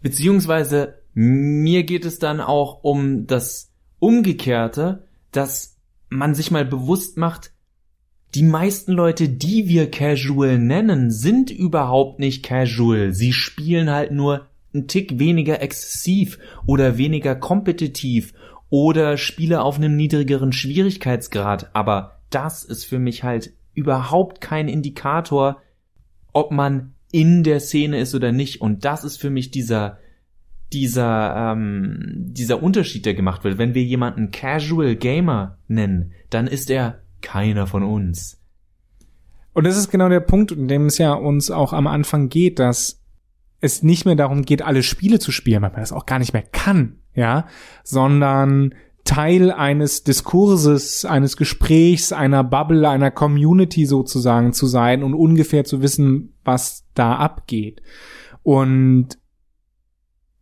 Beziehungsweise 0.02 0.94
mir 1.14 1.84
geht 1.84 2.04
es 2.04 2.18
dann 2.18 2.40
auch 2.40 2.82
um 2.82 3.26
das 3.26 3.70
Umgekehrte, 4.00 5.04
dass 5.30 5.76
man 6.08 6.34
sich 6.34 6.50
mal 6.50 6.64
bewusst 6.64 7.16
macht, 7.16 7.52
die 8.34 8.42
meisten 8.42 8.92
Leute, 8.92 9.28
die 9.28 9.68
wir 9.68 9.90
casual 9.90 10.58
nennen, 10.58 11.10
sind 11.10 11.50
überhaupt 11.50 12.18
nicht 12.18 12.44
casual. 12.44 13.12
Sie 13.12 13.32
spielen 13.32 13.90
halt 13.90 14.12
nur 14.12 14.46
einen 14.74 14.86
Tick 14.86 15.18
weniger 15.18 15.62
exzessiv 15.62 16.38
oder 16.66 16.98
weniger 16.98 17.34
kompetitiv 17.34 18.34
oder 18.70 19.16
spiele 19.16 19.62
auf 19.62 19.76
einem 19.76 19.96
niedrigeren 19.96 20.52
Schwierigkeitsgrad. 20.52 21.70
Aber 21.74 22.20
das 22.30 22.64
ist 22.64 22.84
für 22.84 22.98
mich 22.98 23.24
halt 23.24 23.52
überhaupt 23.72 24.40
kein 24.40 24.68
Indikator, 24.68 25.62
ob 26.32 26.50
man 26.50 26.92
in 27.10 27.42
der 27.42 27.60
Szene 27.60 27.98
ist 27.98 28.14
oder 28.14 28.32
nicht. 28.32 28.60
Und 28.60 28.84
das 28.84 29.04
ist 29.04 29.16
für 29.16 29.30
mich 29.30 29.50
dieser 29.50 29.98
dieser 30.70 31.52
ähm, 31.52 32.14
dieser 32.34 32.62
Unterschied, 32.62 33.06
der 33.06 33.14
gemacht 33.14 33.42
wird. 33.42 33.56
Wenn 33.56 33.74
wir 33.74 33.84
jemanden 33.84 34.30
Casual 34.30 34.96
Gamer 34.96 35.56
nennen, 35.66 36.12
dann 36.28 36.46
ist 36.46 36.68
er 36.68 37.00
keiner 37.20 37.66
von 37.66 37.82
uns. 37.82 38.40
Und 39.52 39.64
das 39.64 39.76
ist 39.76 39.90
genau 39.90 40.08
der 40.08 40.20
Punkt, 40.20 40.52
in 40.52 40.68
dem 40.68 40.86
es 40.86 40.98
ja 40.98 41.12
uns 41.14 41.50
auch 41.50 41.72
am 41.72 41.86
Anfang 41.86 42.28
geht, 42.28 42.58
dass 42.58 43.02
es 43.60 43.82
nicht 43.82 44.04
mehr 44.04 44.14
darum 44.14 44.42
geht, 44.42 44.62
alle 44.62 44.82
Spiele 44.82 45.18
zu 45.18 45.32
spielen, 45.32 45.62
weil 45.62 45.72
man 45.72 45.80
das 45.80 45.92
auch 45.92 46.06
gar 46.06 46.18
nicht 46.18 46.32
mehr 46.32 46.42
kann, 46.42 47.00
ja, 47.14 47.46
sondern 47.82 48.74
Teil 49.04 49.50
eines 49.50 50.04
Diskurses, 50.04 51.04
eines 51.04 51.36
Gesprächs, 51.36 52.12
einer 52.12 52.44
Bubble, 52.44 52.88
einer 52.88 53.10
Community 53.10 53.86
sozusagen 53.86 54.52
zu 54.52 54.66
sein 54.66 55.02
und 55.02 55.14
ungefähr 55.14 55.64
zu 55.64 55.80
wissen, 55.82 56.34
was 56.44 56.84
da 56.94 57.16
abgeht. 57.16 57.80
Und 58.42 59.18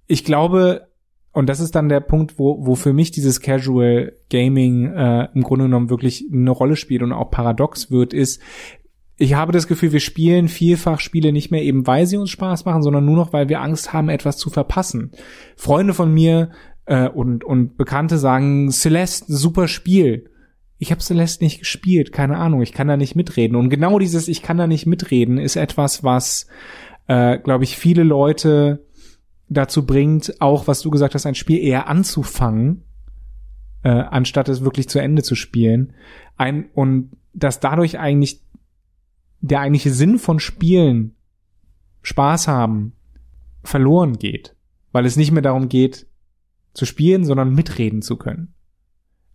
ich 0.09 0.25
glaube, 0.25 0.89
und 1.37 1.51
das 1.51 1.61
ist 1.61 1.75
dann 1.75 1.91
der 1.91 2.01
Punkt, 2.01 2.39
wo, 2.39 2.65
wo 2.65 2.77
für 2.77 2.95
mich 2.95 3.11
dieses 3.11 3.43
Casual 3.43 4.15
Gaming 4.31 4.87
äh, 4.87 5.29
im 5.35 5.43
Grunde 5.43 5.67
genommen 5.67 5.91
wirklich 5.91 6.25
eine 6.33 6.51
Rolle 6.51 6.77
spielt 6.77 7.03
und 7.03 7.13
auch 7.13 7.31
paradox 7.31 7.91
wird, 7.91 8.15
ist, 8.15 8.41
ich 9.19 9.35
habe 9.35 9.53
das 9.53 9.67
Gefühl, 9.67 9.93
wir 9.93 10.01
spielen 10.01 10.49
vielfach 10.49 10.99
Spiele 10.99 11.35
nicht 11.35 11.51
mehr 11.51 11.63
eben, 11.63 11.87
weil 11.87 12.07
sie 12.07 12.17
uns 12.17 12.31
Spaß 12.31 12.65
machen, 12.65 12.83
sondern 12.83 13.05
nur 13.05 13.17
noch, 13.17 13.35
weil 13.35 13.51
wir 13.51 13.61
Angst 13.61 13.93
haben, 13.93 14.09
etwas 14.09 14.39
zu 14.39 14.49
verpassen. 14.49 15.13
Freunde 15.57 15.93
von 15.93 16.11
mir 16.11 16.53
äh, 16.87 17.07
und, 17.07 17.45
und 17.45 17.77
Bekannte 17.77 18.17
sagen, 18.17 18.71
Celeste, 18.71 19.31
super 19.31 19.69
Spiel. 19.69 20.31
Ich 20.79 20.91
habe 20.91 21.03
Celeste 21.03 21.45
nicht 21.45 21.59
gespielt, 21.59 22.13
keine 22.13 22.39
Ahnung, 22.39 22.63
ich 22.63 22.73
kann 22.73 22.89
da 22.89 22.97
nicht 22.97 23.15
mitreden. 23.15 23.57
Und 23.57 23.69
genau 23.69 23.99
dieses 23.99 24.29
Ich 24.29 24.41
kann 24.41 24.57
da 24.57 24.67
nicht 24.67 24.87
mitreden 24.87 25.37
ist 25.37 25.57
etwas, 25.57 26.03
was, 26.03 26.47
äh, 27.09 27.37
glaube 27.37 27.65
ich, 27.65 27.77
viele 27.77 28.05
Leute 28.05 28.87
dazu 29.49 29.87
bringt, 29.87 30.41
auch 30.41 30.67
was 30.67 30.81
du 30.81 30.91
gesagt 30.91 31.15
hast, 31.15 31.27
ein 31.27 31.35
Spiel 31.35 31.59
eher 31.59 31.89
anzufangen, 31.89 32.83
äh, 33.83 33.89
anstatt 33.89 34.49
es 34.49 34.63
wirklich 34.63 34.89
zu 34.89 34.99
Ende 34.99 35.23
zu 35.23 35.35
spielen. 35.35 35.93
Ein, 36.37 36.71
und 36.75 37.17
dass 37.33 37.61
dadurch 37.61 37.99
eigentlich 37.99 38.43
der 39.41 39.61
eigentliche 39.61 39.93
Sinn 39.93 40.19
von 40.19 40.41
Spielen, 40.41 41.15
Spaß 42.03 42.49
haben, 42.49 42.93
verloren 43.63 44.19
geht. 44.19 44.55
Weil 44.93 45.07
es 45.07 45.17
nicht 45.17 45.33
mehr 45.33 45.43
darum 45.43 45.69
geht, 45.69 46.07
zu 46.73 46.85
spielen, 46.85 47.25
sondern 47.25 47.55
mitreden 47.55 48.03
zu 48.03 48.17
können. 48.17 48.55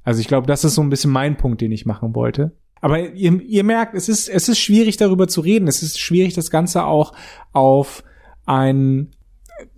Also 0.03 0.21
ich 0.21 0.27
glaube, 0.27 0.47
das 0.47 0.63
ist 0.63 0.75
so 0.75 0.81
ein 0.81 0.89
bisschen 0.89 1.11
mein 1.11 1.37
Punkt, 1.37 1.61
den 1.61 1.71
ich 1.71 1.85
machen 1.85 2.15
wollte. 2.15 2.55
Aber 2.81 2.99
ihr, 2.99 3.39
ihr 3.41 3.63
merkt, 3.63 3.93
es 3.93 4.09
ist, 4.09 4.27
es 4.27 4.49
ist 4.49 4.59
schwierig 4.59 4.97
darüber 4.97 5.27
zu 5.27 5.41
reden. 5.41 5.67
Es 5.67 5.83
ist 5.83 5.99
schwierig, 5.99 6.33
das 6.33 6.49
Ganze 6.49 6.85
auch 6.85 7.13
auf 7.51 8.03
ein 8.45 9.11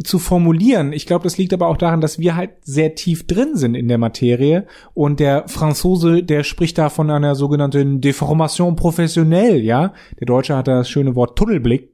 zu 0.04 0.20
formulieren. 0.20 0.94
Ich 0.94 1.06
glaube, 1.06 1.24
das 1.24 1.38
liegt 1.38 1.54
aber 1.54 1.68
auch 1.68 1.78
daran, 1.78 2.02
dass 2.02 2.20
wir 2.20 2.36
halt 2.36 2.52
sehr 2.62 2.96
tief 2.96 3.26
drin 3.28 3.56
sind 3.56 3.76
in 3.76 3.88
der 3.88 3.98
Materie 3.98 4.66
und 4.94 5.20
der 5.20 5.48
Franzose, 5.48 6.24
der 6.24 6.44
spricht 6.44 6.78
da 6.78 6.90
von 6.90 7.10
einer 7.10 7.36
sogenannten 7.36 8.02
Deformation 8.02 8.76
professionnelle, 8.76 9.58
ja. 9.58 9.94
Der 10.20 10.26
Deutsche 10.26 10.56
hat 10.56 10.68
das 10.68 10.90
schöne 10.90 11.16
Wort 11.16 11.38
Tunnelblick, 11.38 11.94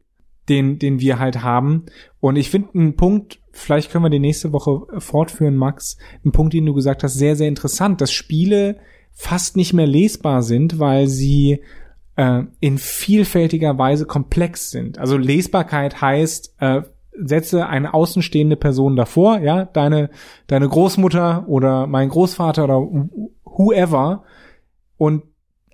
den, 0.50 0.80
den 0.80 1.00
wir 1.00 1.20
halt 1.20 1.44
haben. 1.44 1.86
Und 2.20 2.36
ich 2.36 2.50
finde 2.50 2.70
einen 2.74 2.96
Punkt, 2.96 3.40
vielleicht 3.52 3.92
können 3.92 4.06
wir 4.06 4.10
die 4.10 4.20
nächste 4.20 4.52
Woche 4.54 4.82
fortführen, 5.00 5.56
Max, 5.56 5.98
einen 6.24 6.32
Punkt, 6.32 6.54
den 6.54 6.66
du 6.66 6.74
gesagt 6.74 7.04
hast, 7.04 7.14
sehr, 7.16 7.36
sehr 7.36 7.48
interessant, 7.48 8.02
dass 8.02 8.12
Spiele 8.12 8.78
fast 9.12 9.58
nicht 9.58 9.74
mehr 9.74 9.88
lesbar 9.88 10.44
sind, 10.44 10.80
weil 10.80 11.08
sie 11.08 11.62
äh, 12.16 12.44
in 12.60 12.78
vielfältiger 12.78 13.78
Weise 13.78 14.06
komplex 14.06 14.72
sind. 14.72 14.98
Also 14.98 15.18
Lesbarkeit 15.18 16.02
heißt, 16.02 16.56
äh, 16.60 16.82
setze 17.24 17.68
eine 17.68 17.94
außenstehende 17.94 18.56
Person 18.56 18.96
davor, 18.96 19.40
ja, 19.40 19.66
deine, 19.66 20.10
deine 20.48 20.68
Großmutter 20.68 21.48
oder 21.48 21.88
mein 21.88 22.10
Großvater 22.10 22.64
oder 22.64 23.10
whoever 23.44 24.24
und 24.98 25.24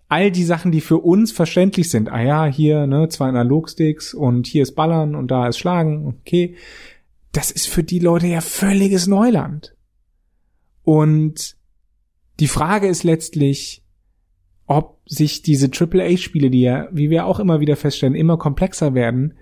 all 0.08 0.32
die 0.32 0.44
Sachen, 0.44 0.72
die 0.72 0.82
für 0.82 1.00
uns 1.00 1.32
verständlich 1.32 1.90
sind, 1.90 2.12
ah 2.12 2.22
ja, 2.22 2.46
hier, 2.46 2.88
ne, 2.88 3.10
zwei 3.10 3.28
Analogsticks 3.28 4.14
und 4.14 4.48
hier 4.48 4.64
ist 4.64 4.76
Ballern 4.76 5.16
und 5.16 5.32
da 5.32 5.48
ist 5.48 5.58
Schlagen, 5.58 6.08
okay, 6.08 6.56
das 7.32 7.52
ist 7.52 7.68
für 7.68 7.84
die 7.84 8.00
Leute 8.00 8.28
ja 8.28 8.42
völliges 8.42 9.08
Neuland. 9.08 9.76
Und 10.84 11.58
die 12.40 12.48
Frage 12.48 12.88
ist 12.88 13.04
letztlich, 13.04 13.84
ob 14.68 15.00
sich 15.06 15.42
diese 15.42 15.70
AAA-Spiele, 15.70 16.50
die 16.50 16.62
ja, 16.62 16.88
wie 16.92 17.10
wir 17.10 17.26
auch 17.26 17.40
immer 17.40 17.60
wieder 17.60 17.76
feststellen, 17.76 18.16
immer 18.16 18.38
komplexer 18.38 18.94
werden, 18.94 19.34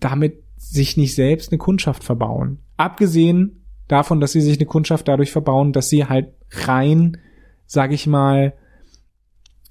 damit 0.00 0.43
sich 0.70 0.96
nicht 0.96 1.14
selbst 1.14 1.52
eine 1.52 1.58
Kundschaft 1.58 2.04
verbauen. 2.04 2.58
Abgesehen 2.76 3.64
davon, 3.88 4.20
dass 4.20 4.32
sie 4.32 4.40
sich 4.40 4.58
eine 4.58 4.66
Kundschaft 4.66 5.08
dadurch 5.08 5.30
verbauen, 5.30 5.72
dass 5.72 5.88
sie 5.88 6.06
halt 6.06 6.32
rein, 6.50 7.18
sag 7.66 7.92
ich 7.92 8.06
mal, 8.06 8.54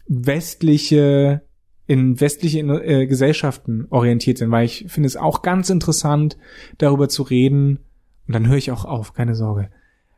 westliche 0.07 1.41
in 1.85 2.19
westliche 2.21 2.59
äh, 2.59 3.07
Gesellschaften 3.07 3.87
orientiert 3.89 4.37
sind, 4.37 4.51
weil 4.51 4.65
ich 4.65 4.85
finde 4.87 5.07
es 5.07 5.17
auch 5.17 5.41
ganz 5.41 5.69
interessant, 5.69 6.37
darüber 6.77 7.09
zu 7.09 7.23
reden. 7.23 7.79
Und 8.25 8.33
dann 8.33 8.47
höre 8.47 8.57
ich 8.57 8.71
auch 8.71 8.85
auf, 8.85 9.13
keine 9.13 9.35
Sorge. 9.35 9.69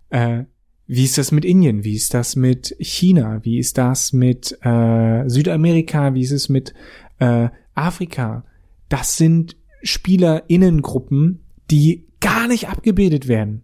Äh, 0.10 0.44
wie 0.88 1.04
ist 1.04 1.18
das 1.18 1.32
mit 1.32 1.44
Indien? 1.44 1.84
Wie 1.84 1.96
ist 1.96 2.14
das 2.14 2.36
mit 2.36 2.76
China? 2.80 3.40
Wie 3.44 3.58
ist 3.58 3.80
das 3.80 4.14
mit 4.14 4.58
äh, 4.62 5.28
Südamerika? 5.28 6.14
Wie 6.14 6.22
ist 6.22 6.32
es 6.32 6.50
mit 6.50 6.76
äh, 7.18 7.50
Afrika? 7.74 8.46
Das 8.88 9.18
sind 9.18 9.58
SpielerInnengruppen, 9.86 11.46
die 11.72 12.08
gar 12.20 12.48
nicht 12.48 12.68
abgebildet 12.68 13.28
werden 13.28 13.64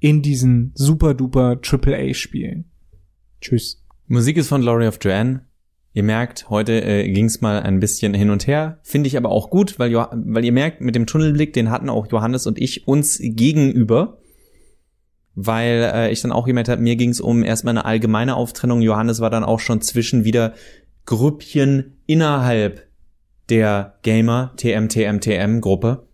in 0.00 0.22
diesen 0.22 0.72
super 0.74 1.14
duper 1.14 1.60
AAA 1.62 2.14
Spielen. 2.14 2.64
Tschüss. 3.40 3.84
Musik 4.06 4.36
ist 4.36 4.48
von 4.48 4.62
Laurie 4.62 4.88
of 4.88 4.98
Joanne. 5.00 5.46
Ihr 5.92 6.02
merkt, 6.02 6.48
heute 6.50 6.82
äh, 6.84 7.10
ging 7.10 7.26
es 7.26 7.40
mal 7.40 7.60
ein 7.62 7.80
bisschen 7.80 8.14
hin 8.14 8.30
und 8.30 8.46
her. 8.46 8.78
Finde 8.82 9.08
ich 9.08 9.16
aber 9.16 9.30
auch 9.30 9.50
gut, 9.50 9.78
weil, 9.78 9.92
weil 9.94 10.44
ihr 10.44 10.52
merkt, 10.52 10.80
mit 10.80 10.94
dem 10.94 11.06
Tunnelblick, 11.06 11.52
den 11.52 11.70
hatten 11.70 11.88
auch 11.88 12.06
Johannes 12.10 12.46
und 12.46 12.58
ich 12.58 12.86
uns 12.86 13.18
gegenüber. 13.20 14.18
Weil 15.34 15.90
äh, 15.94 16.12
ich 16.12 16.22
dann 16.22 16.32
auch 16.32 16.46
gemerkt 16.46 16.68
habe, 16.68 16.82
mir 16.82 16.96
ging 16.96 17.10
es 17.10 17.20
um 17.20 17.42
erstmal 17.44 17.72
eine 17.72 17.84
allgemeine 17.84 18.36
Auftrennung. 18.36 18.82
Johannes 18.82 19.20
war 19.20 19.30
dann 19.30 19.44
auch 19.44 19.60
schon 19.60 19.80
zwischen 19.80 20.24
wieder 20.24 20.54
Grüppchen 21.06 22.00
innerhalb 22.06 22.89
der 23.50 23.94
Gamer 24.02 24.52
TM 24.56 24.88
TM 24.88 25.20
TM 25.20 25.60
Gruppe. 25.60 26.06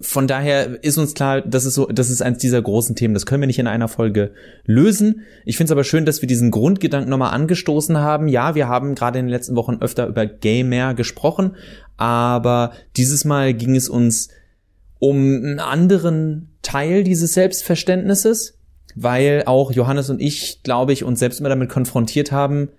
Von 0.00 0.26
daher 0.26 0.82
ist 0.82 0.98
uns 0.98 1.14
klar, 1.14 1.42
das 1.42 1.64
ist 1.64 1.74
so, 1.74 1.86
das 1.86 2.10
ist 2.10 2.22
eins 2.22 2.38
dieser 2.38 2.60
großen 2.60 2.96
Themen. 2.96 3.14
Das 3.14 3.24
können 3.24 3.40
wir 3.40 3.46
nicht 3.46 3.60
in 3.60 3.68
einer 3.68 3.86
Folge 3.86 4.32
lösen. 4.64 5.22
Ich 5.44 5.56
finde 5.56 5.68
es 5.68 5.72
aber 5.72 5.84
schön, 5.84 6.04
dass 6.04 6.20
wir 6.22 6.26
diesen 6.26 6.50
Grundgedanken 6.50 7.08
nochmal 7.08 7.32
angestoßen 7.32 7.96
haben. 7.98 8.26
Ja, 8.26 8.56
wir 8.56 8.66
haben 8.66 8.96
gerade 8.96 9.20
in 9.20 9.26
den 9.26 9.30
letzten 9.30 9.54
Wochen 9.54 9.78
öfter 9.80 10.08
über 10.08 10.26
Gamer 10.26 10.94
gesprochen, 10.94 11.54
aber 11.96 12.72
dieses 12.96 13.24
Mal 13.24 13.54
ging 13.54 13.76
es 13.76 13.88
uns 13.88 14.28
um 14.98 15.16
einen 15.16 15.60
anderen 15.60 16.50
Teil 16.62 17.04
dieses 17.04 17.34
Selbstverständnisses, 17.34 18.58
weil 18.96 19.44
auch 19.46 19.70
Johannes 19.70 20.10
und 20.10 20.20
ich, 20.20 20.64
glaube 20.64 20.92
ich, 20.92 21.04
uns 21.04 21.20
selbst 21.20 21.38
immer 21.38 21.48
damit 21.48 21.68
konfrontiert 21.68 22.32
haben, 22.32 22.70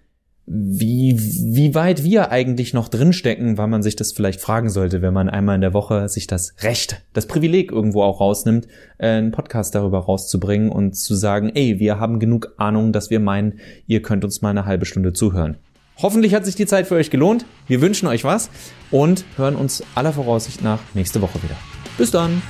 wie, 0.46 1.18
wie 1.18 1.74
weit 1.74 2.04
wir 2.04 2.32
eigentlich 2.32 2.74
noch 2.74 2.90
drinstecken, 2.90 3.58
weil 3.58 3.68
man 3.68 3.82
sich 3.82 3.96
das 3.96 4.12
vielleicht 4.12 4.42
fragen 4.42 4.70
sollte, 4.70 5.02
wenn 5.02 5.14
man 5.14 5.30
einmal 5.30 5.56
in 5.56 5.62
der 5.62 5.74
Woche 5.74 6.10
sich 6.10 6.28
das 6.28 6.54
Recht, 6.62 7.02
das 7.14 7.28
Privileg 7.28 7.72
irgendwo 7.72 8.04
auch 8.04 8.20
rausnimmt, 8.20 8.68
äh, 8.98 9.08
einen 9.08 9.32
Podcast 9.32 9.74
darüber 9.74 10.00
rauszubringen 10.00 10.70
und 10.70 10.96
zu 10.96 11.16
sagen, 11.16 11.52
ey, 11.54 11.80
wir 11.80 12.00
haben 12.00 12.20
genug 12.20 12.54
Ahnung, 12.58 12.92
dass 12.92 13.10
wir 13.10 13.22
meinen, 13.22 13.60
ihr 13.88 14.02
könnt 14.02 14.26
uns 14.26 14.42
mal 14.42 14.50
eine 14.50 14.66
halbe 14.66 14.86
Stunde 14.86 15.14
zuhören. 15.14 15.58
Hoffentlich 15.98 16.34
hat 16.34 16.44
sich 16.44 16.56
die 16.56 16.66
Zeit 16.66 16.88
für 16.88 16.96
euch 16.96 17.12
gelohnt. 17.12 17.46
Wir 17.68 17.80
wünschen 17.82 18.08
euch 18.08 18.24
was 18.24 18.50
und 18.92 19.24
hören 19.38 19.56
uns 19.56 19.84
aller 19.96 20.12
Voraussicht 20.12 20.64
nach 20.64 20.80
nächste 20.94 21.22
Woche 21.22 21.42
wieder. 21.42 21.56
Bis 21.98 22.12
dann! 22.12 22.42